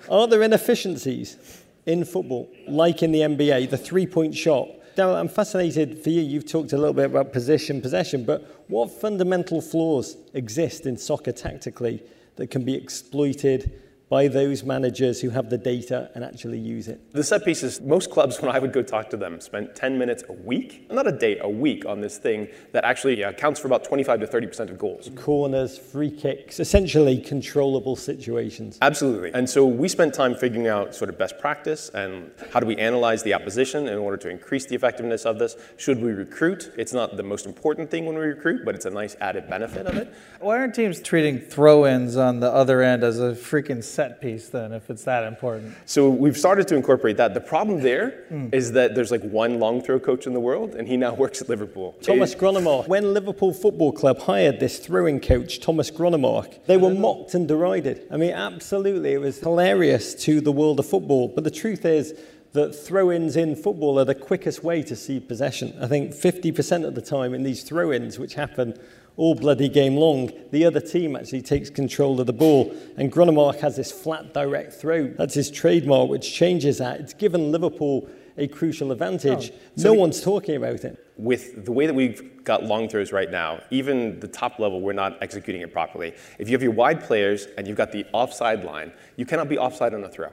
are 0.08 0.28
there 0.28 0.44
inefficiencies 0.44 1.64
in 1.86 2.04
football, 2.04 2.48
like 2.68 3.02
in 3.02 3.10
the 3.10 3.22
NBA, 3.22 3.68
the 3.68 3.76
three 3.76 4.06
point 4.06 4.36
shot? 4.36 4.68
Daryl, 4.96 5.18
I'm 5.18 5.28
fascinated 5.28 6.00
for 6.04 6.10
you. 6.10 6.22
You've 6.22 6.46
talked 6.46 6.72
a 6.72 6.78
little 6.78 6.94
bit 6.94 7.06
about 7.06 7.32
position, 7.32 7.82
possession, 7.82 8.24
but 8.24 8.64
what 8.68 8.92
fundamental 8.92 9.60
flaws 9.60 10.16
exist 10.34 10.86
in 10.86 10.96
soccer 10.96 11.32
tactically 11.32 12.00
that 12.36 12.48
can 12.48 12.64
be 12.64 12.76
exploited 12.76 13.72
by 14.10 14.26
those 14.26 14.64
managers 14.64 15.20
who 15.20 15.30
have 15.30 15.48
the 15.48 15.56
data 15.56 16.10
and 16.16 16.24
actually 16.24 16.58
use 16.58 16.88
it. 16.88 17.00
The 17.12 17.22
set 17.22 17.44
pieces, 17.44 17.80
most 17.80 18.10
clubs, 18.10 18.40
when 18.42 18.50
I 18.50 18.58
would 18.58 18.72
go 18.72 18.82
talk 18.82 19.08
to 19.10 19.16
them, 19.16 19.40
spent 19.40 19.76
10 19.76 19.96
minutes 19.96 20.24
a 20.28 20.32
week, 20.32 20.90
not 20.90 21.06
a 21.06 21.12
day, 21.12 21.38
a 21.38 21.48
week 21.48 21.86
on 21.86 22.00
this 22.00 22.18
thing 22.18 22.48
that 22.72 22.84
actually 22.84 23.22
uh, 23.22 23.30
accounts 23.30 23.60
for 23.60 23.68
about 23.68 23.84
25 23.84 24.20
to 24.20 24.26
30% 24.26 24.68
of 24.68 24.78
goals. 24.78 25.10
Corners, 25.14 25.78
free 25.78 26.10
kicks, 26.10 26.58
essentially 26.58 27.18
controllable 27.18 27.94
situations. 27.94 28.78
Absolutely. 28.82 29.32
And 29.32 29.48
so 29.48 29.64
we 29.64 29.88
spent 29.88 30.12
time 30.12 30.34
figuring 30.34 30.66
out 30.66 30.92
sort 30.92 31.08
of 31.08 31.16
best 31.16 31.38
practice 31.38 31.88
and 31.90 32.32
how 32.52 32.58
do 32.58 32.66
we 32.66 32.76
analyze 32.76 33.22
the 33.22 33.32
opposition 33.32 33.86
in 33.86 33.96
order 33.96 34.16
to 34.16 34.28
increase 34.28 34.66
the 34.66 34.74
effectiveness 34.74 35.24
of 35.24 35.38
this. 35.38 35.56
Should 35.76 36.02
we 36.02 36.10
recruit? 36.10 36.72
It's 36.76 36.92
not 36.92 37.16
the 37.16 37.22
most 37.22 37.46
important 37.46 37.92
thing 37.92 38.06
when 38.06 38.16
we 38.16 38.24
recruit, 38.24 38.64
but 38.64 38.74
it's 38.74 38.86
a 38.86 38.90
nice 38.90 39.14
added 39.20 39.48
benefit 39.48 39.86
of 39.86 39.96
it. 39.96 40.12
Why 40.40 40.58
aren't 40.58 40.74
teams 40.74 41.00
treating 41.00 41.38
throw 41.38 41.86
ins 41.86 42.16
on 42.16 42.40
the 42.40 42.50
other 42.50 42.82
end 42.82 43.04
as 43.04 43.20
a 43.20 43.32
freaking 43.32 43.84
set 43.84 43.99
piece 44.20 44.48
then, 44.48 44.72
if 44.72 44.88
it's 44.90 45.04
that 45.04 45.24
important? 45.24 45.74
So 45.86 46.08
we've 46.08 46.36
started 46.36 46.66
to 46.68 46.76
incorporate 46.76 47.16
that. 47.18 47.34
The 47.34 47.40
problem 47.40 47.80
there 47.80 48.24
mm. 48.30 48.54
is 48.54 48.72
that 48.72 48.94
there's 48.94 49.10
like 49.10 49.22
one 49.22 49.58
long 49.58 49.82
throw 49.82 50.00
coach 50.00 50.26
in 50.26 50.32
the 50.32 50.40
world, 50.40 50.74
and 50.74 50.88
he 50.88 50.96
now 50.96 51.14
works 51.24 51.42
at 51.42 51.48
Liverpool. 51.48 51.96
Thomas 52.02 52.34
Gronnemark. 52.34 52.88
When 52.88 53.14
Liverpool 53.14 53.52
Football 53.52 53.92
Club 53.92 54.18
hired 54.20 54.60
this 54.60 54.78
throwing 54.78 55.20
coach, 55.20 55.60
Thomas 55.60 55.90
Gronnemark, 55.90 56.64
they 56.66 56.76
were 56.76 56.94
mocked 56.94 57.34
and 57.34 57.46
derided. 57.46 58.06
I 58.10 58.16
mean, 58.16 58.32
absolutely, 58.32 59.12
it 59.12 59.20
was 59.20 59.38
hilarious 59.38 60.14
to 60.24 60.40
the 60.40 60.52
world 60.52 60.78
of 60.78 60.86
football. 60.86 61.28
But 61.28 61.44
the 61.44 61.50
truth 61.50 61.84
is, 61.84 62.14
that 62.52 62.74
throw 62.74 63.12
ins 63.12 63.36
in 63.36 63.54
football 63.54 63.98
are 63.98 64.04
the 64.04 64.14
quickest 64.14 64.64
way 64.64 64.82
to 64.82 64.96
see 64.96 65.20
possession. 65.20 65.76
I 65.80 65.86
think 65.86 66.12
50% 66.12 66.84
of 66.84 66.94
the 66.94 67.00
time 67.00 67.32
in 67.32 67.42
these 67.42 67.62
throw 67.62 67.92
ins, 67.92 68.18
which 68.18 68.34
happen 68.34 68.76
all 69.20 69.34
bloody 69.34 69.68
game 69.68 69.96
long, 69.96 70.32
the 70.50 70.64
other 70.64 70.80
team 70.80 71.14
actually 71.14 71.42
takes 71.42 71.68
control 71.68 72.18
of 72.20 72.26
the 72.26 72.32
ball. 72.32 72.74
And 72.96 73.12
Gronnemark 73.12 73.60
has 73.60 73.76
this 73.76 73.92
flat, 73.92 74.32
direct 74.32 74.72
throw. 74.72 75.08
That's 75.08 75.34
his 75.34 75.50
trademark, 75.50 76.08
which 76.08 76.32
changes 76.32 76.78
that. 76.78 77.00
It's 77.00 77.12
given 77.12 77.52
Liverpool 77.52 78.08
a 78.38 78.48
crucial 78.48 78.92
advantage. 78.92 79.52
Oh, 79.52 79.58
so 79.76 79.88
no 79.88 79.92
we, 79.92 79.98
one's 79.98 80.22
talking 80.22 80.56
about 80.56 80.84
it. 80.84 81.06
With 81.18 81.66
the 81.66 81.72
way 81.72 81.86
that 81.86 81.92
we've 81.92 82.42
got 82.44 82.64
long 82.64 82.88
throws 82.88 83.12
right 83.12 83.30
now, 83.30 83.60
even 83.70 84.18
the 84.20 84.28
top 84.28 84.58
level, 84.58 84.80
we're 84.80 84.94
not 84.94 85.22
executing 85.22 85.60
it 85.60 85.70
properly. 85.70 86.14
If 86.38 86.48
you 86.48 86.54
have 86.54 86.62
your 86.62 86.72
wide 86.72 87.04
players 87.04 87.46
and 87.58 87.68
you've 87.68 87.76
got 87.76 87.92
the 87.92 88.06
offside 88.12 88.64
line, 88.64 88.90
you 89.16 89.26
cannot 89.26 89.50
be 89.50 89.58
offside 89.58 89.92
on 89.92 90.02
a 90.02 90.08
throw. 90.08 90.30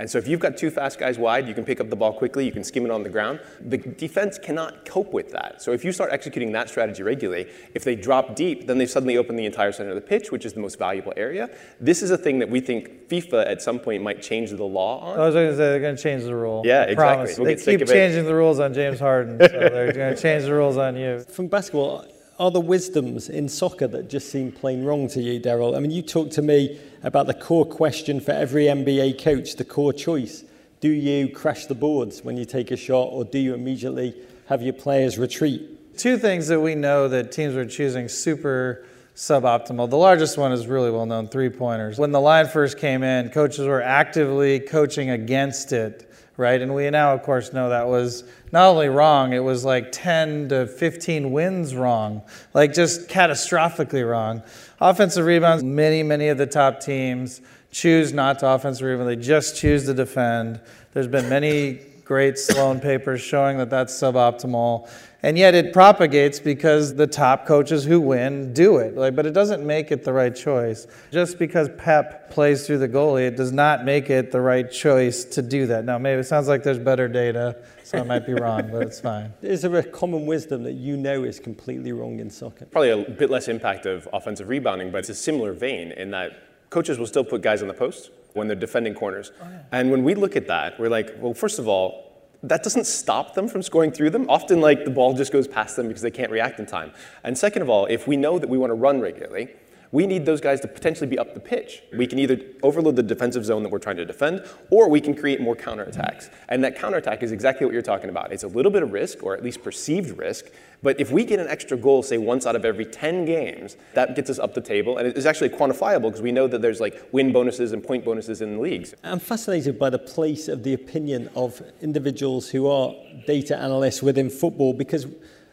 And 0.00 0.10
so 0.10 0.16
if 0.16 0.26
you've 0.26 0.40
got 0.40 0.56
two 0.56 0.70
fast 0.70 0.98
guys 0.98 1.18
wide, 1.18 1.46
you 1.46 1.52
can 1.52 1.62
pick 1.62 1.78
up 1.78 1.90
the 1.90 1.94
ball 1.94 2.14
quickly, 2.14 2.46
you 2.46 2.52
can 2.52 2.64
skim 2.64 2.86
it 2.86 2.90
on 2.90 3.02
the 3.02 3.10
ground. 3.10 3.38
The 3.60 3.76
defense 3.76 4.38
cannot 4.38 4.86
cope 4.86 5.12
with 5.12 5.30
that. 5.32 5.60
So 5.60 5.72
if 5.72 5.84
you 5.84 5.92
start 5.92 6.10
executing 6.10 6.52
that 6.52 6.70
strategy 6.70 7.02
regularly, 7.02 7.50
if 7.74 7.84
they 7.84 7.96
drop 7.96 8.34
deep, 8.34 8.66
then 8.66 8.78
they 8.78 8.86
suddenly 8.86 9.18
open 9.18 9.36
the 9.36 9.44
entire 9.44 9.72
center 9.72 9.90
of 9.90 9.96
the 9.96 10.00
pitch, 10.00 10.32
which 10.32 10.46
is 10.46 10.54
the 10.54 10.60
most 10.60 10.78
valuable 10.78 11.12
area. 11.18 11.50
This 11.80 12.00
is 12.02 12.10
a 12.10 12.16
thing 12.16 12.38
that 12.38 12.48
we 12.48 12.60
think 12.60 13.10
FIFA 13.10 13.46
at 13.46 13.60
some 13.60 13.78
point 13.78 14.02
might 14.02 14.22
change 14.22 14.48
the 14.52 14.64
law 14.64 15.00
on. 15.00 15.20
I 15.20 15.26
was 15.26 15.34
going 15.34 15.50
to 15.50 15.52
say 15.52 15.58
they're 15.58 15.80
going 15.80 15.96
to 15.96 16.02
change 16.02 16.22
the 16.22 16.34
rule. 16.34 16.62
Yeah, 16.64 16.84
exactly. 16.84 17.34
We'll 17.36 17.54
they 17.54 17.62
keep 17.62 17.86
changing 17.86 18.24
the 18.24 18.34
rules 18.34 18.58
on 18.58 18.72
James 18.72 19.00
Harden, 19.00 19.38
so 19.38 19.48
they're 19.48 19.92
going 19.92 20.14
to 20.16 20.20
change 20.20 20.44
the 20.44 20.54
rules 20.54 20.78
on 20.78 20.96
you. 20.96 21.20
From 21.28 21.48
basketball, 21.48 22.06
are 22.40 22.50
the 22.50 22.58
wisdoms 22.58 23.28
in 23.28 23.50
soccer 23.50 23.86
that 23.86 24.08
just 24.08 24.30
seem 24.30 24.50
plain 24.50 24.82
wrong 24.82 25.06
to 25.08 25.20
you, 25.20 25.38
Daryl? 25.38 25.76
I 25.76 25.80
mean, 25.80 25.90
you 25.90 26.00
talked 26.00 26.32
to 26.32 26.42
me 26.42 26.80
about 27.02 27.26
the 27.26 27.34
core 27.34 27.66
question 27.66 28.18
for 28.18 28.32
every 28.32 28.64
NBA 28.64 29.22
coach, 29.22 29.56
the 29.56 29.64
core 29.64 29.92
choice. 29.92 30.42
Do 30.80 30.88
you 30.88 31.28
crash 31.28 31.66
the 31.66 31.74
boards 31.74 32.24
when 32.24 32.38
you 32.38 32.46
take 32.46 32.70
a 32.70 32.76
shot, 32.76 33.10
or 33.12 33.26
do 33.26 33.38
you 33.38 33.52
immediately 33.52 34.14
have 34.46 34.62
your 34.62 34.72
players 34.72 35.18
retreat? 35.18 35.98
Two 35.98 36.16
things 36.16 36.48
that 36.48 36.60
we 36.60 36.74
know 36.74 37.08
that 37.08 37.30
teams 37.30 37.54
are 37.56 37.66
choosing 37.66 38.08
super 38.08 38.86
suboptimal. 39.14 39.90
The 39.90 39.98
largest 39.98 40.38
one 40.38 40.50
is 40.50 40.66
really 40.66 40.90
well 40.90 41.04
known 41.04 41.28
three 41.28 41.50
pointers. 41.50 41.98
When 41.98 42.10
the 42.10 42.22
line 42.22 42.48
first 42.48 42.78
came 42.78 43.02
in, 43.02 43.28
coaches 43.28 43.66
were 43.66 43.82
actively 43.82 44.60
coaching 44.60 45.10
against 45.10 45.72
it 45.72 46.09
right? 46.40 46.60
And 46.60 46.74
we 46.74 46.88
now, 46.90 47.12
of 47.12 47.22
course, 47.22 47.52
know 47.52 47.68
that 47.68 47.86
was 47.86 48.24
not 48.50 48.66
only 48.70 48.88
wrong, 48.88 49.34
it 49.34 49.44
was 49.44 49.64
like 49.64 49.92
10 49.92 50.48
to 50.48 50.66
15 50.66 51.30
wins 51.30 51.74
wrong, 51.74 52.22
like 52.54 52.72
just 52.72 53.08
catastrophically 53.08 54.08
wrong. 54.08 54.42
Offensive 54.80 55.26
rebounds, 55.26 55.62
many, 55.62 56.02
many 56.02 56.28
of 56.28 56.38
the 56.38 56.46
top 56.46 56.80
teams 56.80 57.42
choose 57.70 58.12
not 58.12 58.38
to 58.40 58.48
offensive 58.48 58.86
rebound, 58.86 59.08
they 59.08 59.16
just 59.16 59.54
choose 59.54 59.84
to 59.84 59.94
defend. 59.94 60.60
There's 60.92 61.06
been 61.06 61.28
many 61.28 61.80
great 62.10 62.36
Sloan 62.36 62.80
papers 62.80 63.20
showing 63.20 63.56
that 63.58 63.70
that's 63.70 63.94
suboptimal. 63.94 64.90
And 65.22 65.38
yet 65.38 65.54
it 65.54 65.72
propagates 65.72 66.40
because 66.40 66.96
the 66.96 67.06
top 67.06 67.46
coaches 67.46 67.84
who 67.84 68.00
win 68.00 68.52
do 68.52 68.78
it. 68.78 68.96
Like, 68.96 69.14
but 69.14 69.26
it 69.26 69.32
doesn't 69.32 69.64
make 69.64 69.92
it 69.92 70.02
the 70.02 70.12
right 70.12 70.34
choice. 70.34 70.88
Just 71.12 71.38
because 71.38 71.68
Pep 71.78 72.28
plays 72.28 72.66
through 72.66 72.78
the 72.78 72.88
goalie, 72.88 73.28
it 73.28 73.36
does 73.36 73.52
not 73.52 73.84
make 73.84 74.10
it 74.10 74.32
the 74.32 74.40
right 74.40 74.68
choice 74.68 75.22
to 75.26 75.40
do 75.40 75.68
that. 75.68 75.84
Now, 75.84 75.98
maybe 75.98 76.18
it 76.18 76.24
sounds 76.24 76.48
like 76.48 76.64
there's 76.64 76.80
better 76.80 77.06
data, 77.06 77.54
so 77.84 77.98
I 77.98 78.02
might 78.02 78.26
be 78.26 78.34
wrong, 78.34 78.68
but 78.72 78.82
it's 78.82 78.98
fine. 78.98 79.32
Is 79.42 79.62
there 79.62 79.76
a 79.76 79.84
common 79.84 80.26
wisdom 80.26 80.64
that 80.64 80.72
you 80.72 80.96
know 80.96 81.22
is 81.22 81.38
completely 81.38 81.92
wrong 81.92 82.18
in 82.18 82.28
soccer? 82.28 82.66
Probably 82.66 82.90
a 82.90 83.08
bit 83.08 83.30
less 83.30 83.46
impact 83.46 83.86
of 83.86 84.08
offensive 84.12 84.48
rebounding, 84.48 84.90
but 84.90 84.98
it's 84.98 85.10
a 85.10 85.14
similar 85.14 85.52
vein 85.52 85.92
in 85.92 86.10
that 86.10 86.42
coaches 86.70 86.98
will 86.98 87.06
still 87.06 87.24
put 87.24 87.40
guys 87.40 87.62
on 87.62 87.68
the 87.68 87.74
post 87.74 88.10
when 88.34 88.46
they're 88.48 88.56
defending 88.56 88.94
corners. 88.94 89.32
Oh, 89.42 89.48
yeah. 89.50 89.62
And 89.72 89.90
when 89.90 90.04
we 90.04 90.14
look 90.14 90.36
at 90.36 90.46
that, 90.48 90.78
we're 90.78 90.88
like, 90.88 91.14
well, 91.18 91.34
first 91.34 91.58
of 91.58 91.68
all, 91.68 92.06
that 92.42 92.62
doesn't 92.62 92.86
stop 92.86 93.34
them 93.34 93.48
from 93.48 93.62
scoring 93.62 93.92
through 93.92 94.10
them. 94.10 94.28
Often, 94.30 94.60
like, 94.60 94.84
the 94.84 94.90
ball 94.90 95.12
just 95.14 95.32
goes 95.32 95.46
past 95.46 95.76
them 95.76 95.88
because 95.88 96.02
they 96.02 96.10
can't 96.10 96.30
react 96.30 96.58
in 96.58 96.66
time. 96.66 96.92
And 97.22 97.36
second 97.36 97.62
of 97.62 97.68
all, 97.68 97.86
if 97.86 98.06
we 98.06 98.16
know 98.16 98.38
that 98.38 98.48
we 98.48 98.56
want 98.56 98.70
to 98.70 98.74
run 98.74 99.00
regularly, 99.00 99.50
we 99.92 100.06
need 100.06 100.24
those 100.24 100.40
guys 100.40 100.60
to 100.60 100.68
potentially 100.68 101.08
be 101.08 101.18
up 101.18 101.34
the 101.34 101.40
pitch. 101.40 101.82
We 101.96 102.06
can 102.06 102.18
either 102.18 102.40
overload 102.62 102.96
the 102.96 103.02
defensive 103.02 103.44
zone 103.44 103.62
that 103.64 103.70
we're 103.70 103.78
trying 103.78 103.96
to 103.96 104.04
defend, 104.04 104.44
or 104.70 104.88
we 104.88 105.00
can 105.00 105.14
create 105.14 105.40
more 105.40 105.56
counterattacks. 105.56 106.30
And 106.48 106.62
that 106.62 106.78
counterattack 106.78 107.22
is 107.22 107.32
exactly 107.32 107.66
what 107.66 107.72
you're 107.72 107.82
talking 107.82 108.08
about. 108.08 108.32
It's 108.32 108.44
a 108.44 108.48
little 108.48 108.70
bit 108.70 108.82
of 108.82 108.92
risk, 108.92 109.22
or 109.22 109.34
at 109.34 109.42
least 109.42 109.62
perceived 109.62 110.16
risk, 110.16 110.46
but 110.82 110.98
if 110.98 111.10
we 111.10 111.24
get 111.24 111.38
an 111.40 111.48
extra 111.48 111.76
goal, 111.76 112.02
say 112.02 112.16
once 112.16 112.46
out 112.46 112.56
of 112.56 112.64
every 112.64 112.86
10 112.86 113.26
games, 113.26 113.76
that 113.94 114.16
gets 114.16 114.30
us 114.30 114.38
up 114.38 114.54
the 114.54 114.60
table, 114.60 114.96
and 114.96 115.06
it's 115.06 115.26
actually 115.26 115.50
quantifiable 115.50 116.04
because 116.04 116.22
we 116.22 116.32
know 116.32 116.46
that 116.46 116.62
there's 116.62 116.80
like 116.80 117.08
win 117.12 117.32
bonuses 117.32 117.72
and 117.72 117.84
point 117.84 118.04
bonuses 118.04 118.40
in 118.40 118.54
the 118.54 118.60
leagues. 118.60 118.94
I'm 119.04 119.18
fascinated 119.18 119.78
by 119.78 119.90
the 119.90 119.98
place 119.98 120.48
of 120.48 120.62
the 120.62 120.72
opinion 120.72 121.28
of 121.34 121.60
individuals 121.82 122.48
who 122.48 122.66
are 122.66 122.94
data 123.26 123.56
analysts 123.56 124.02
within 124.02 124.30
football 124.30 124.72
because 124.72 125.06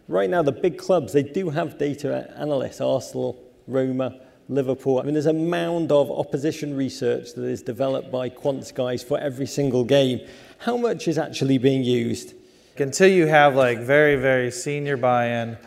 right 0.08 0.30
now 0.30 0.42
the 0.42 0.54
big 0.54 0.78
clubs, 0.78 1.12
they 1.12 1.24
do 1.24 1.50
have 1.50 1.78
data 1.78 2.34
analysts, 2.38 2.80
Arsenal, 2.80 3.44
Roma, 3.68 4.22
Liverpool. 4.50 5.00
I 5.00 5.04
mean, 5.04 5.14
there's 5.14 5.26
a 5.26 5.34
mound 5.34 5.92
of 5.92 6.10
opposition 6.10 6.76
research 6.76 7.34
that 7.34 7.44
is 7.44 7.62
developed 7.62 8.12
by 8.12 8.30
quants 8.30 8.74
guys 8.74 9.04
for 9.04 9.20
every 9.20 9.46
single 9.46 9.84
game. 9.84 10.22
How 10.60 10.78
much 10.78 11.08
is 11.08 11.18
actually 11.18 11.58
being 11.58 11.84
used? 11.84 12.34
Until 12.78 13.08
you 13.08 13.28
have 13.28 13.56
like 13.56 13.80
very, 13.80 14.16
very 14.16 14.52
senior 14.52 14.98
buy 14.98 15.28
in 15.28 15.58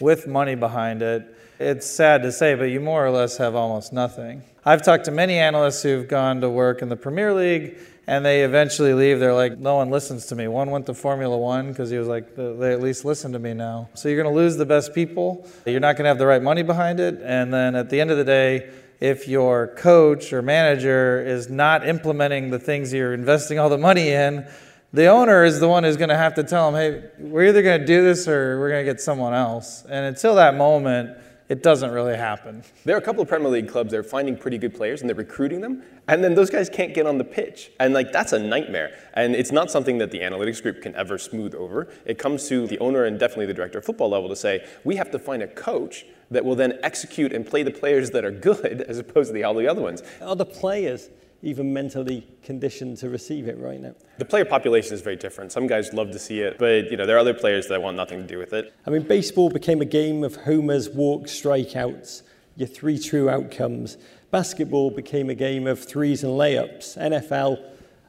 with 0.00 0.26
money 0.26 0.54
behind 0.54 1.02
it, 1.02 1.34
it's 1.60 1.86
sad 1.86 2.22
to 2.22 2.32
say, 2.32 2.54
but 2.54 2.64
you 2.64 2.80
more 2.80 3.06
or 3.06 3.10
less 3.10 3.36
have 3.36 3.54
almost 3.54 3.92
nothing. 3.92 4.42
I've 4.64 4.82
talked 4.82 5.04
to 5.04 5.10
many 5.10 5.38
analysts 5.38 5.82
who've 5.82 6.08
gone 6.08 6.40
to 6.40 6.48
work 6.48 6.82
in 6.82 6.88
the 6.88 6.96
Premier 6.96 7.32
League 7.32 7.78
and 8.06 8.24
they 8.24 8.42
eventually 8.42 8.92
leave. 8.94 9.20
They're 9.20 9.34
like, 9.34 9.58
no 9.58 9.76
one 9.76 9.90
listens 9.90 10.26
to 10.26 10.36
me. 10.36 10.48
One 10.48 10.70
went 10.70 10.86
to 10.86 10.94
Formula 10.94 11.36
One 11.36 11.68
because 11.70 11.90
he 11.90 11.98
was 11.98 12.08
like, 12.08 12.36
they 12.36 12.72
at 12.72 12.80
least 12.80 13.04
listen 13.04 13.32
to 13.32 13.38
me 13.38 13.54
now. 13.54 13.88
So 13.94 14.08
you're 14.08 14.22
going 14.22 14.32
to 14.32 14.38
lose 14.38 14.56
the 14.56 14.66
best 14.66 14.94
people. 14.94 15.48
You're 15.66 15.80
not 15.80 15.96
going 15.96 16.04
to 16.04 16.08
have 16.08 16.18
the 16.18 16.26
right 16.26 16.42
money 16.42 16.62
behind 16.62 17.00
it. 17.00 17.20
And 17.22 17.52
then 17.52 17.74
at 17.74 17.90
the 17.90 18.00
end 18.00 18.10
of 18.10 18.18
the 18.18 18.24
day, 18.24 18.70
if 19.00 19.26
your 19.26 19.68
coach 19.76 20.32
or 20.32 20.42
manager 20.42 21.22
is 21.24 21.50
not 21.50 21.86
implementing 21.86 22.50
the 22.50 22.58
things 22.58 22.92
you're 22.92 23.14
investing 23.14 23.58
all 23.58 23.68
the 23.68 23.78
money 23.78 24.10
in, 24.10 24.46
the 24.92 25.06
owner 25.06 25.44
is 25.44 25.58
the 25.58 25.68
one 25.68 25.82
who's 25.82 25.96
going 25.96 26.10
to 26.10 26.16
have 26.16 26.34
to 26.34 26.44
tell 26.44 26.70
them, 26.70 26.80
hey, 26.80 27.10
we're 27.18 27.48
either 27.48 27.62
going 27.62 27.80
to 27.80 27.86
do 27.86 28.04
this 28.04 28.28
or 28.28 28.60
we're 28.60 28.70
going 28.70 28.86
to 28.86 28.90
get 28.90 29.00
someone 29.00 29.34
else. 29.34 29.84
And 29.88 30.06
until 30.06 30.36
that 30.36 30.54
moment, 30.54 31.18
it 31.48 31.62
doesn't 31.62 31.90
really 31.90 32.16
happen. 32.16 32.62
There 32.84 32.96
are 32.96 32.98
a 32.98 33.02
couple 33.02 33.22
of 33.22 33.28
Premier 33.28 33.50
League 33.50 33.68
clubs 33.68 33.90
that 33.90 33.98
are 33.98 34.02
finding 34.02 34.36
pretty 34.36 34.56
good 34.56 34.74
players 34.74 35.02
and 35.02 35.10
they're 35.10 35.14
recruiting 35.14 35.60
them, 35.60 35.82
and 36.08 36.24
then 36.24 36.34
those 36.34 36.48
guys 36.48 36.70
can't 36.70 36.94
get 36.94 37.06
on 37.06 37.18
the 37.18 37.24
pitch. 37.24 37.70
And 37.78 37.92
like 37.92 38.12
that's 38.12 38.32
a 38.32 38.38
nightmare. 38.38 38.98
And 39.12 39.34
it's 39.34 39.52
not 39.52 39.70
something 39.70 39.98
that 39.98 40.10
the 40.10 40.20
analytics 40.20 40.62
group 40.62 40.80
can 40.80 40.94
ever 40.94 41.18
smooth 41.18 41.54
over. 41.54 41.88
It 42.06 42.18
comes 42.18 42.48
to 42.48 42.66
the 42.66 42.78
owner 42.78 43.04
and 43.04 43.18
definitely 43.18 43.46
the 43.46 43.54
director 43.54 43.78
of 43.78 43.84
football 43.84 44.08
level 44.08 44.28
to 44.30 44.36
say, 44.36 44.66
we 44.84 44.96
have 44.96 45.10
to 45.10 45.18
find 45.18 45.42
a 45.42 45.48
coach 45.48 46.06
that 46.30 46.44
will 46.44 46.54
then 46.54 46.78
execute 46.82 47.32
and 47.32 47.46
play 47.46 47.62
the 47.62 47.70
players 47.70 48.10
that 48.10 48.24
are 48.24 48.30
good 48.30 48.80
as 48.88 48.98
opposed 48.98 49.28
to 49.28 49.34
the, 49.34 49.44
all 49.44 49.54
the 49.54 49.68
other 49.68 49.82
ones. 49.82 50.02
Are 50.22 50.36
the 50.36 50.46
players 50.46 51.10
even 51.42 51.72
mentally 51.72 52.26
conditioned 52.42 52.96
to 52.98 53.08
receive 53.08 53.48
it 53.48 53.58
right 53.58 53.80
now. 53.80 53.94
The 54.18 54.24
player 54.24 54.44
population 54.44 54.94
is 54.94 55.02
very 55.02 55.16
different. 55.16 55.52
Some 55.52 55.66
guys 55.66 55.92
love 55.92 56.10
to 56.12 56.18
see 56.18 56.40
it, 56.40 56.58
but 56.58 56.90
you 56.90 56.96
know 56.96 57.06
there 57.06 57.16
are 57.16 57.20
other 57.20 57.34
players 57.34 57.68
that 57.68 57.82
want 57.82 57.96
nothing 57.96 58.20
to 58.20 58.26
do 58.26 58.38
with 58.38 58.52
it. 58.52 58.72
I 58.86 58.90
mean, 58.90 59.02
baseball 59.02 59.50
became 59.50 59.80
a 59.80 59.86
game 59.86 60.24
of 60.24 60.36
homers, 60.36 60.88
walks, 60.88 61.32
strikeouts, 61.32 62.22
your 62.56 62.68
three 62.68 62.98
true 62.98 63.28
outcomes. 63.28 63.98
Basketball 64.30 64.90
became 64.90 65.30
a 65.30 65.34
game 65.34 65.66
of 65.66 65.84
threes 65.84 66.24
and 66.24 66.32
layups. 66.32 66.98
NFL, 66.98 67.62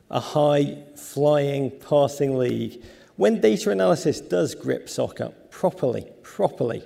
a 0.10 0.20
high 0.20 0.84
flying 0.96 1.72
passing 1.72 2.38
league. 2.38 2.82
When 3.16 3.40
data 3.40 3.72
analysis 3.72 4.22
does 4.22 4.56
grip 4.56 4.90
soccer 4.90 5.34
properly, 5.50 6.08
properly, 6.22 6.84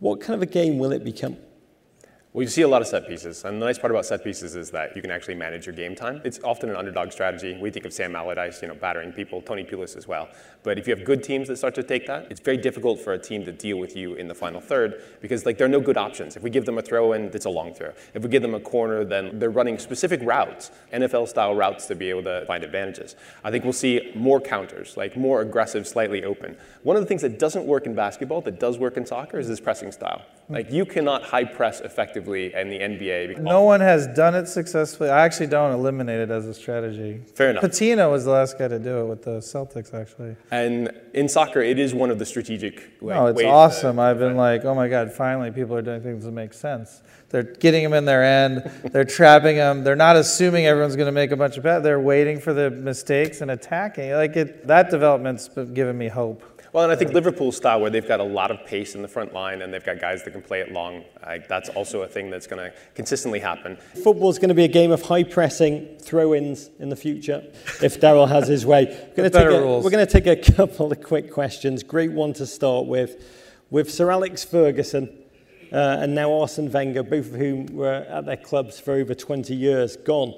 what 0.00 0.20
kind 0.20 0.34
of 0.34 0.42
a 0.42 0.50
game 0.50 0.78
will 0.78 0.92
it 0.92 1.04
become? 1.04 1.36
Well, 2.34 2.42
you 2.42 2.50
see 2.50 2.60
a 2.60 2.68
lot 2.68 2.82
of 2.82 2.88
set 2.88 3.08
pieces, 3.08 3.46
and 3.46 3.60
the 3.60 3.64
nice 3.64 3.78
part 3.78 3.90
about 3.90 4.04
set 4.04 4.22
pieces 4.22 4.54
is 4.54 4.70
that 4.72 4.94
you 4.94 5.00
can 5.00 5.10
actually 5.10 5.34
manage 5.34 5.64
your 5.64 5.74
game 5.74 5.94
time. 5.94 6.20
It's 6.24 6.38
often 6.44 6.68
an 6.68 6.76
underdog 6.76 7.10
strategy. 7.10 7.58
We 7.58 7.70
think 7.70 7.86
of 7.86 7.92
Sam 7.94 8.14
Allardyce, 8.14 8.60
you 8.60 8.68
know, 8.68 8.74
battering 8.74 9.12
people, 9.12 9.40
Tony 9.40 9.64
Pulis 9.64 9.96
as 9.96 10.06
well. 10.06 10.28
But 10.62 10.78
if 10.78 10.86
you 10.86 10.94
have 10.94 11.06
good 11.06 11.22
teams 11.22 11.48
that 11.48 11.56
start 11.56 11.74
to 11.76 11.82
take 11.82 12.06
that, 12.06 12.26
it's 12.30 12.40
very 12.40 12.58
difficult 12.58 13.00
for 13.00 13.14
a 13.14 13.18
team 13.18 13.46
to 13.46 13.52
deal 13.52 13.78
with 13.78 13.96
you 13.96 14.12
in 14.12 14.28
the 14.28 14.34
final 14.34 14.60
third 14.60 15.02
because 15.22 15.46
like 15.46 15.56
there 15.56 15.64
are 15.64 15.70
no 15.70 15.80
good 15.80 15.96
options. 15.96 16.36
If 16.36 16.42
we 16.42 16.50
give 16.50 16.66
them 16.66 16.76
a 16.76 16.82
throw 16.82 17.14
in, 17.14 17.30
it's 17.32 17.46
a 17.46 17.50
long 17.50 17.72
throw. 17.72 17.94
If 18.12 18.22
we 18.22 18.28
give 18.28 18.42
them 18.42 18.54
a 18.54 18.60
corner, 18.60 19.06
then 19.06 19.38
they're 19.38 19.48
running 19.48 19.78
specific 19.78 20.20
routes, 20.22 20.70
NFL-style 20.92 21.54
routes 21.54 21.86
to 21.86 21.94
be 21.94 22.10
able 22.10 22.24
to 22.24 22.44
find 22.44 22.62
advantages. 22.62 23.16
I 23.42 23.50
think 23.50 23.64
we'll 23.64 23.72
see 23.72 24.12
more 24.14 24.38
counters, 24.38 24.98
like 24.98 25.16
more 25.16 25.40
aggressive, 25.40 25.88
slightly 25.88 26.24
open. 26.24 26.58
One 26.82 26.94
of 26.96 27.02
the 27.02 27.06
things 27.06 27.22
that 27.22 27.38
doesn't 27.38 27.64
work 27.64 27.86
in 27.86 27.94
basketball 27.94 28.42
that 28.42 28.60
does 28.60 28.76
work 28.76 28.98
in 28.98 29.06
soccer 29.06 29.38
is 29.38 29.48
this 29.48 29.60
pressing 29.60 29.92
style. 29.92 30.26
Like 30.50 30.70
you 30.70 30.84
cannot 30.84 31.22
high 31.22 31.44
press 31.44 31.80
effectively 31.80 32.17
in 32.26 32.68
the 32.68 32.78
NBA. 32.78 33.38
No 33.38 33.62
one 33.62 33.80
has 33.80 34.06
done 34.08 34.34
it 34.34 34.46
successfully. 34.48 35.10
I 35.10 35.24
actually 35.24 35.46
don't 35.46 35.72
eliminate 35.72 36.20
it 36.20 36.30
as 36.30 36.46
a 36.46 36.54
strategy. 36.54 37.20
Fair 37.34 37.50
enough. 37.50 37.62
Pitino 37.64 38.10
was 38.10 38.24
the 38.24 38.30
last 38.30 38.58
guy 38.58 38.68
to 38.68 38.78
do 38.78 38.98
it 38.98 39.04
with 39.06 39.22
the 39.22 39.38
Celtics, 39.38 39.94
actually. 39.94 40.36
And 40.50 40.90
in 41.14 41.28
soccer, 41.28 41.60
it 41.60 41.78
is 41.78 41.94
one 41.94 42.10
of 42.10 42.18
the 42.18 42.26
strategic. 42.26 42.76
Like, 43.00 43.16
no, 43.16 43.26
it's 43.28 43.42
awesome. 43.42 43.96
to- 43.96 44.02
I've 44.02 44.18
been 44.18 44.36
like, 44.36 44.64
oh 44.64 44.74
my 44.74 44.88
god, 44.88 45.12
finally 45.12 45.50
people 45.50 45.74
are 45.76 45.82
doing 45.82 46.02
things 46.02 46.24
that 46.24 46.32
make 46.32 46.52
sense. 46.52 47.02
They're 47.30 47.42
getting 47.42 47.82
them 47.82 47.92
in 47.92 48.04
their 48.06 48.24
end. 48.24 48.70
They're 48.92 49.04
trapping 49.04 49.56
them. 49.56 49.84
They're 49.84 49.96
not 49.96 50.16
assuming 50.16 50.66
everyone's 50.66 50.96
going 50.96 51.06
to 51.06 51.12
make 51.12 51.30
a 51.30 51.36
bunch 51.36 51.58
of 51.58 51.62
bets. 51.62 51.82
They're 51.82 52.00
waiting 52.00 52.40
for 52.40 52.54
the 52.54 52.70
mistakes 52.70 53.42
and 53.42 53.50
attacking. 53.50 54.12
Like 54.12 54.34
it, 54.36 54.66
that 54.66 54.90
development's 54.90 55.48
given 55.48 55.98
me 55.98 56.08
hope. 56.08 56.42
Well, 56.72 56.84
and 56.84 56.92
I 56.92 56.96
think 56.96 57.12
Liverpool's 57.12 57.56
style, 57.56 57.80
where 57.80 57.90
they've 57.90 58.06
got 58.06 58.20
a 58.20 58.24
lot 58.24 58.50
of 58.50 58.64
pace 58.66 58.94
in 58.94 59.00
the 59.00 59.08
front 59.08 59.32
line 59.32 59.62
and 59.62 59.72
they've 59.72 59.84
got 59.84 60.00
guys 60.00 60.22
that 60.24 60.32
can 60.32 60.42
play 60.42 60.60
it 60.60 60.70
long, 60.70 61.04
like, 61.24 61.48
that's 61.48 61.70
also 61.70 62.02
a 62.02 62.06
thing 62.06 62.28
that's 62.28 62.46
going 62.46 62.62
to 62.62 62.76
consistently 62.94 63.40
happen. 63.40 63.76
Football's 64.04 64.38
going 64.38 64.50
to 64.50 64.54
be 64.54 64.64
a 64.64 64.68
game 64.68 64.90
of 64.90 65.00
high 65.02 65.24
pressing 65.24 65.96
throw 65.98 66.34
ins 66.34 66.68
in 66.78 66.90
the 66.90 66.96
future 66.96 67.42
if 67.82 68.00
Daryl 68.00 68.28
has 68.28 68.48
his 68.48 68.66
way. 68.66 68.84
We're 69.16 69.16
going, 69.16 69.30
to 69.30 69.38
better 69.38 69.50
take 69.50 69.58
a, 69.58 69.62
rules. 69.62 69.84
we're 69.84 69.90
going 69.90 70.06
to 70.06 70.12
take 70.12 70.26
a 70.26 70.52
couple 70.52 70.92
of 70.92 71.02
quick 71.02 71.32
questions. 71.32 71.82
Great 71.82 72.12
one 72.12 72.32
to 72.34 72.46
start 72.46 72.86
with. 72.86 73.24
With 73.70 73.90
Sir 73.90 74.10
Alex 74.10 74.44
Ferguson 74.44 75.10
uh, 75.72 75.98
and 76.00 76.14
now 76.14 76.32
Arsene 76.32 76.70
Wenger, 76.70 77.02
both 77.02 77.26
of 77.26 77.34
whom 77.34 77.66
were 77.66 78.06
at 78.08 78.26
their 78.26 78.36
clubs 78.36 78.80
for 78.80 78.94
over 78.94 79.14
20 79.14 79.54
years, 79.54 79.96
gone. 79.96 80.34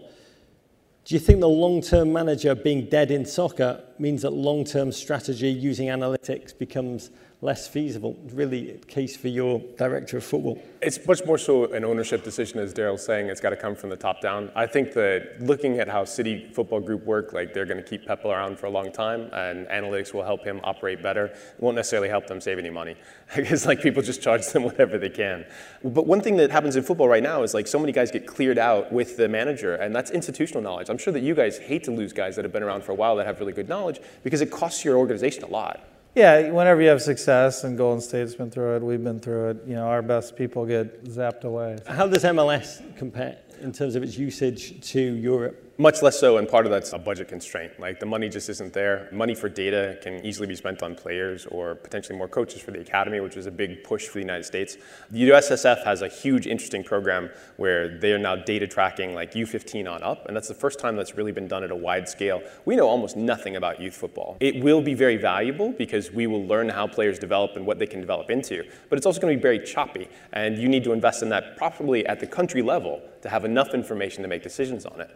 Do 1.10 1.16
you 1.16 1.20
think 1.20 1.40
the 1.40 1.48
long 1.48 1.82
term 1.82 2.12
manager 2.12 2.54
being 2.54 2.84
dead 2.84 3.10
in 3.10 3.24
soccer 3.24 3.82
means 3.98 4.22
that 4.22 4.30
long 4.30 4.62
term 4.64 4.92
strategy 4.92 5.50
using 5.50 5.88
analytics 5.88 6.56
becomes 6.56 7.10
less 7.42 7.66
feasible? 7.66 8.16
Really, 8.32 8.78
case 8.86 9.16
for 9.16 9.28
your 9.28 9.60
director 9.78 10.18
of 10.18 10.24
football. 10.24 10.60
It's 10.82 11.04
much 11.06 11.24
more 11.24 11.38
so 11.38 11.72
an 11.72 11.84
ownership 11.84 12.22
decision, 12.22 12.60
as 12.60 12.74
Daryl's 12.74 13.04
saying. 13.04 13.28
It's 13.28 13.40
got 13.40 13.50
to 13.50 13.56
come 13.56 13.74
from 13.74 13.88
the 13.90 13.96
top 13.96 14.20
down. 14.20 14.50
I 14.54 14.66
think 14.66 14.92
that 14.92 15.40
looking 15.40 15.78
at 15.78 15.88
how 15.88 16.04
City 16.04 16.50
Football 16.52 16.80
Group 16.80 17.04
work, 17.04 17.32
like 17.32 17.54
they're 17.54 17.64
going 17.64 17.82
to 17.82 17.88
keep 17.88 18.06
Pep 18.06 18.24
around 18.24 18.58
for 18.58 18.66
a 18.66 18.70
long 18.70 18.92
time, 18.92 19.30
and 19.32 19.66
analytics 19.68 20.12
will 20.12 20.22
help 20.22 20.44
him 20.44 20.60
operate 20.64 21.02
better. 21.02 21.26
It 21.26 21.60
won't 21.60 21.76
necessarily 21.76 22.08
help 22.08 22.26
them 22.26 22.40
save 22.40 22.58
any 22.58 22.70
money, 22.70 22.96
because 23.36 23.64
like 23.64 23.80
people 23.80 24.02
just 24.02 24.20
charge 24.22 24.46
them 24.48 24.62
whatever 24.70 24.98
they 24.98 25.10
can. 25.10 25.46
But 25.82 26.06
one 26.06 26.20
thing 26.20 26.36
that 26.36 26.50
happens 26.50 26.76
in 26.76 26.82
football 26.82 27.08
right 27.08 27.22
now 27.22 27.42
is 27.42 27.54
like 27.54 27.66
so 27.66 27.78
many 27.78 27.92
guys 27.92 28.10
get 28.10 28.26
cleared 28.26 28.58
out 28.58 28.92
with 28.92 29.16
the 29.16 29.28
manager, 29.28 29.76
and 29.76 29.94
that's 29.94 30.10
institutional 30.10 30.62
knowledge. 30.62 30.90
I'm 30.90 30.98
sure 30.98 31.12
that 31.12 31.22
you 31.22 31.34
guys 31.34 31.56
hate 31.56 31.84
to 31.84 31.90
lose 31.90 32.12
guys 32.12 32.36
that 32.36 32.44
have 32.44 32.52
been 32.52 32.62
around 32.62 32.84
for 32.84 32.92
a 32.92 32.96
while 32.96 33.16
that 33.16 33.26
have 33.26 33.40
really 33.40 33.54
good 33.54 33.68
knowledge 33.68 33.98
because 34.22 34.42
it 34.42 34.50
costs 34.50 34.84
your 34.84 34.98
organization 34.98 35.44
a 35.44 35.48
lot. 35.48 35.86
Yeah, 36.14 36.50
whenever 36.50 36.82
you 36.82 36.88
have 36.88 37.00
success, 37.00 37.62
and 37.62 37.78
Golden 37.78 38.00
State's 38.00 38.34
been 38.34 38.50
through 38.50 38.76
it, 38.76 38.82
we've 38.82 39.02
been 39.02 39.20
through 39.20 39.50
it. 39.50 39.56
You 39.64 39.76
know, 39.76 39.86
our 39.86 40.02
best 40.02 40.34
people 40.34 40.66
get 40.66 41.04
zapped 41.04 41.44
away. 41.44 41.78
How 41.86 42.08
does 42.08 42.24
MLS 42.24 42.82
compare 42.96 43.38
in 43.60 43.72
terms 43.72 43.94
of 43.94 44.02
its 44.02 44.16
usage 44.18 44.80
to 44.92 45.00
Europe? 45.00 45.70
Much 45.80 46.02
less 46.02 46.20
so, 46.20 46.36
and 46.36 46.46
part 46.46 46.66
of 46.66 46.70
that's 46.70 46.92
a 46.92 46.98
budget 46.98 47.26
constraint. 47.26 47.72
Like 47.80 47.98
the 48.00 48.04
money 48.04 48.28
just 48.28 48.50
isn't 48.50 48.74
there. 48.74 49.08
Money 49.12 49.34
for 49.34 49.48
data 49.48 49.96
can 50.02 50.22
easily 50.26 50.46
be 50.46 50.54
spent 50.54 50.82
on 50.82 50.94
players 50.94 51.46
or 51.46 51.74
potentially 51.74 52.18
more 52.18 52.28
coaches 52.28 52.60
for 52.60 52.70
the 52.70 52.80
academy, 52.80 53.20
which 53.20 53.34
is 53.38 53.46
a 53.46 53.50
big 53.50 53.82
push 53.82 54.06
for 54.06 54.18
the 54.18 54.20
United 54.20 54.44
States. 54.44 54.76
The 55.10 55.30
USSF 55.30 55.82
has 55.84 56.02
a 56.02 56.08
huge, 56.08 56.46
interesting 56.46 56.84
program 56.84 57.30
where 57.56 57.98
they 57.98 58.12
are 58.12 58.18
now 58.18 58.36
data 58.36 58.66
tracking 58.66 59.14
like 59.14 59.32
U15 59.32 59.90
on 59.90 60.02
up, 60.02 60.26
and 60.26 60.36
that's 60.36 60.48
the 60.48 60.54
first 60.54 60.78
time 60.78 60.96
that's 60.96 61.16
really 61.16 61.32
been 61.32 61.48
done 61.48 61.64
at 61.64 61.70
a 61.70 61.76
wide 61.76 62.06
scale. 62.06 62.42
We 62.66 62.76
know 62.76 62.86
almost 62.86 63.16
nothing 63.16 63.56
about 63.56 63.80
youth 63.80 63.94
football. 63.94 64.36
It 64.40 64.62
will 64.62 64.82
be 64.82 64.92
very 64.92 65.16
valuable 65.16 65.72
because 65.72 66.10
we 66.10 66.26
will 66.26 66.44
learn 66.44 66.68
how 66.68 66.88
players 66.88 67.18
develop 67.18 67.56
and 67.56 67.64
what 67.64 67.78
they 67.78 67.86
can 67.86 68.00
develop 68.00 68.28
into, 68.28 68.64
but 68.90 68.98
it's 68.98 69.06
also 69.06 69.18
going 69.18 69.32
to 69.32 69.38
be 69.38 69.42
very 69.42 69.64
choppy, 69.64 70.08
and 70.34 70.58
you 70.58 70.68
need 70.68 70.84
to 70.84 70.92
invest 70.92 71.22
in 71.22 71.30
that 71.30 71.56
probably 71.56 72.04
at 72.04 72.20
the 72.20 72.26
country 72.26 72.60
level 72.60 73.00
to 73.22 73.28
have 73.28 73.44
enough 73.44 73.74
information 73.74 74.22
to 74.22 74.28
make 74.28 74.42
decisions 74.42 74.86
on 74.86 75.00
it. 75.00 75.10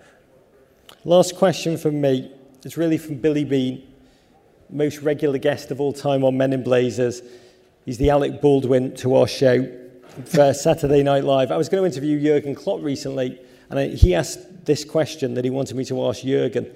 Last 1.05 1.37
question 1.37 1.77
from 1.77 2.01
me. 2.01 2.33
It's 2.65 2.77
really 2.77 2.99
from 2.99 3.17
Billy 3.17 3.45
Beane, 3.45 3.87
most 4.71 4.99
regular 4.99 5.39
guest 5.39 5.71
of 5.71 5.81
all 5.81 5.93
time 5.93 6.25
on 6.25 6.37
Men 6.37 6.53
in 6.53 6.63
Blazers. 6.63 7.23
He's 7.85 7.99
the 7.99 8.11
Alec 8.11 8.41
Baldwin 8.41 8.95
to 8.97 9.15
our 9.17 9.27
show 9.27 9.71
for 10.25 10.55
Saturday 10.55 11.03
Night 11.03 11.25
Live. 11.25 11.51
I 11.51 11.57
was 11.57 11.69
going 11.69 11.83
to 11.83 11.87
interview 11.87 12.21
Jurgen 12.21 12.55
Klopp 12.55 12.83
recently, 12.83 13.39
and 13.69 13.79
I, 13.79 13.89
he 13.89 14.15
asked 14.15 14.65
this 14.65 14.85
question 14.85 15.35
that 15.35 15.45
he 15.45 15.51
wanted 15.51 15.77
me 15.77 15.85
to 15.87 16.07
ask 16.07 16.23
Jurgen. 16.23 16.73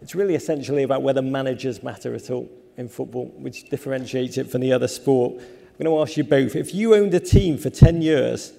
It's 0.00 0.14
really 0.14 0.34
essentially 0.34 0.84
about 0.84 1.02
whether 1.02 1.20
managers 1.20 1.82
matter 1.82 2.14
at 2.14 2.30
all 2.30 2.48
in 2.76 2.88
football, 2.88 3.26
which 3.36 3.68
differentiates 3.68 4.38
it 4.38 4.50
from 4.50 4.60
the 4.60 4.72
other 4.72 4.88
sport. 4.88 5.34
I'm 5.34 5.84
going 5.84 5.96
to 5.96 6.00
ask 6.00 6.16
you 6.16 6.24
both. 6.24 6.56
If 6.56 6.74
you 6.74 6.94
owned 6.94 7.12
a 7.14 7.20
team 7.20 7.58
for 7.58 7.70
10 7.70 8.00
years, 8.00 8.52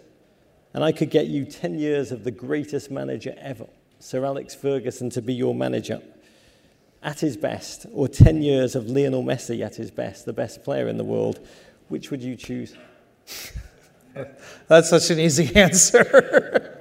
and 0.73 0.83
I 0.83 0.91
could 0.91 1.09
get 1.09 1.27
you 1.27 1.45
10 1.45 1.79
years 1.79 2.11
of 2.11 2.23
the 2.23 2.31
greatest 2.31 2.91
manager 2.91 3.35
ever, 3.39 3.67
Sir 3.99 4.23
Alex 4.25 4.53
Ferguson, 4.55 5.09
to 5.11 5.21
be 5.21 5.33
your 5.33 5.55
manager 5.55 6.01
at 7.01 7.19
his 7.19 7.37
best, 7.37 7.85
or 7.93 8.07
10 8.07 8.41
years 8.41 8.75
of 8.75 8.87
Lionel 8.87 9.23
Messi 9.23 9.65
at 9.65 9.75
his 9.75 9.89
best, 9.89 10.25
the 10.25 10.33
best 10.33 10.63
player 10.63 10.87
in 10.87 10.97
the 10.97 11.03
world, 11.03 11.39
which 11.87 12.11
would 12.11 12.21
you 12.21 12.35
choose? 12.35 12.75
That's 14.67 14.89
such 14.89 15.09
an 15.11 15.19
easy 15.19 15.55
answer. 15.59 16.78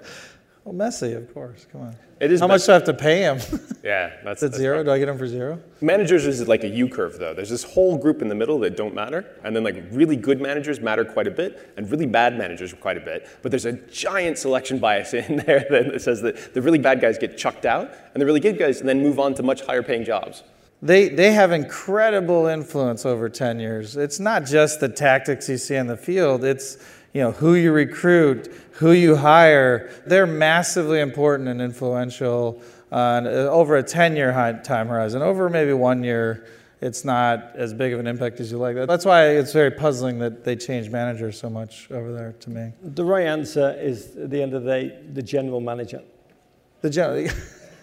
Well, 0.68 0.88
Messi, 0.88 1.16
of 1.16 1.32
course. 1.32 1.66
Come 1.72 1.80
on. 1.80 1.96
It 2.20 2.30
is 2.30 2.40
How 2.40 2.46
much 2.46 2.66
do 2.66 2.72
I 2.72 2.74
have 2.74 2.84
to 2.84 2.94
pay 2.94 3.22
him? 3.22 3.38
Yeah, 3.84 4.16
that's, 4.22 4.42
Is 4.42 4.52
it 4.52 4.56
zero? 4.56 4.82
Do 4.82 4.90
I 4.90 4.98
get 4.98 5.08
him 5.08 5.16
for 5.16 5.26
zero? 5.26 5.62
Managers 5.80 6.26
is 6.26 6.46
like 6.46 6.62
a 6.62 6.68
U 6.68 6.88
curve, 6.90 7.18
though. 7.18 7.32
There's 7.32 7.48
this 7.48 7.62
whole 7.62 7.96
group 7.96 8.20
in 8.20 8.28
the 8.28 8.34
middle 8.34 8.58
that 8.58 8.76
don't 8.76 8.94
matter, 8.94 9.24
and 9.44 9.56
then 9.56 9.64
like 9.64 9.82
really 9.92 10.16
good 10.16 10.42
managers 10.42 10.80
matter 10.80 11.06
quite 11.06 11.26
a 11.26 11.30
bit, 11.30 11.72
and 11.78 11.90
really 11.90 12.04
bad 12.04 12.36
managers 12.36 12.74
quite 12.74 12.98
a 12.98 13.00
bit. 13.00 13.26
But 13.40 13.50
there's 13.50 13.64
a 13.64 13.72
giant 13.72 14.36
selection 14.36 14.78
bias 14.78 15.14
in 15.14 15.36
there 15.38 15.64
that 15.70 16.02
says 16.02 16.20
that 16.20 16.52
the 16.52 16.60
really 16.60 16.78
bad 16.78 17.00
guys 17.00 17.16
get 17.16 17.38
chucked 17.38 17.64
out, 17.64 17.94
and 18.12 18.20
the 18.20 18.26
really 18.26 18.40
good 18.40 18.58
guys 18.58 18.82
then 18.82 19.00
move 19.00 19.18
on 19.18 19.32
to 19.34 19.42
much 19.42 19.62
higher 19.62 19.82
paying 19.82 20.04
jobs. 20.04 20.42
They, 20.82 21.08
they 21.08 21.32
have 21.32 21.50
incredible 21.50 22.46
influence 22.46 23.06
over 23.06 23.28
10 23.28 23.58
years. 23.58 23.96
It's 23.96 24.20
not 24.20 24.44
just 24.44 24.78
the 24.78 24.88
tactics 24.88 25.48
you 25.48 25.56
see 25.56 25.76
on 25.76 25.88
the 25.88 25.96
field, 25.96 26.44
it's 26.44 26.76
you 27.18 27.24
know, 27.24 27.32
who 27.32 27.56
you 27.56 27.72
recruit, 27.72 28.46
who 28.74 28.92
you 28.92 29.16
hire. 29.16 29.90
They're 30.06 30.24
massively 30.24 31.00
important 31.00 31.48
and 31.48 31.60
influential 31.60 32.62
on 32.92 33.26
uh, 33.26 33.30
over 33.50 33.76
a 33.76 33.82
10 33.82 34.14
year 34.14 34.30
time 34.64 34.86
horizon. 34.86 35.20
Over 35.20 35.50
maybe 35.50 35.72
one 35.72 36.04
year, 36.04 36.46
it's 36.80 37.04
not 37.04 37.56
as 37.56 37.74
big 37.74 37.92
of 37.92 37.98
an 37.98 38.06
impact 38.06 38.38
as 38.38 38.52
you 38.52 38.58
like. 38.58 38.76
That's 38.86 39.04
why 39.04 39.30
it's 39.30 39.52
very 39.52 39.72
puzzling 39.72 40.20
that 40.20 40.44
they 40.44 40.54
change 40.54 40.90
managers 40.90 41.36
so 41.36 41.50
much 41.50 41.90
over 41.90 42.12
there 42.12 42.36
to 42.38 42.50
me. 42.50 42.72
The 42.80 43.04
right 43.04 43.26
answer 43.26 43.76
is, 43.76 44.16
at 44.16 44.30
the 44.30 44.40
end 44.40 44.54
of 44.54 44.62
the 44.62 44.70
day, 44.70 45.00
the 45.12 45.22
general 45.22 45.60
manager. 45.60 46.04
The 46.82 46.90
general, 46.90 47.28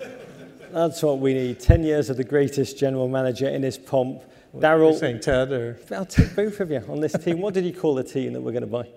That's 0.71 1.03
what 1.03 1.19
we 1.19 1.33
need. 1.33 1.59
10 1.59 1.83
years 1.83 2.09
of 2.09 2.15
the 2.15 2.23
greatest 2.23 2.79
general 2.79 3.09
manager 3.09 3.49
in 3.49 3.63
his 3.63 3.77
pomp. 3.77 4.21
Daryl, 4.55 4.97
saying 4.97 5.19
Ted 5.19 5.51
or 5.51 5.77
I'll 5.91 6.05
take 6.05 6.33
both 6.33 6.57
of 6.61 6.71
you 6.71 6.81
on 6.87 7.01
this 7.01 7.11
team. 7.21 7.41
What 7.41 7.53
did 7.53 7.65
you 7.65 7.73
call 7.73 7.95
the 7.95 8.03
team 8.05 8.31
that 8.31 8.39
we're 8.39 8.53
going 8.53 8.61
to 8.61 8.67
buy? 8.67 8.87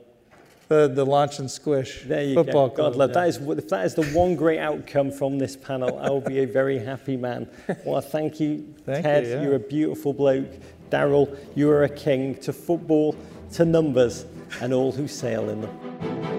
The, 0.68 0.86
the 0.88 1.04
launch 1.04 1.38
and 1.38 1.50
squish 1.50 2.02
There 2.06 2.22
you 2.22 2.34
football 2.34 2.68
go. 2.68 2.74
club. 2.74 2.92
God 2.92 2.98
love. 2.98 3.10
yeah. 3.10 3.14
That 3.14 3.28
is, 3.28 3.36
if 3.58 3.68
that 3.70 3.86
is 3.86 3.94
the 3.94 4.04
one 4.06 4.36
great 4.36 4.58
outcome 4.60 5.10
from 5.10 5.38
this 5.38 5.56
panel, 5.56 5.98
I 5.98 6.10
will 6.10 6.20
be 6.20 6.40
a 6.40 6.46
very 6.46 6.78
happy 6.78 7.16
man. 7.16 7.48
Well, 7.84 8.00
thank 8.00 8.38
you, 8.40 8.74
Thank 8.84 9.04
Ted. 9.04 9.24
you, 9.24 9.30
yeah. 9.30 9.42
You're 9.42 9.54
a 9.56 9.58
beautiful 9.60 10.12
bloke. 10.12 10.48
Daryl, 10.90 11.36
you 11.54 11.70
are 11.70 11.84
a 11.84 11.88
king 11.88 12.34
to 12.40 12.52
football, 12.52 13.16
to 13.52 13.64
numbers, 13.64 14.24
and 14.60 14.72
all 14.72 14.92
who 14.92 15.06
sail 15.08 15.48
in 15.50 15.60
them. 15.62 16.37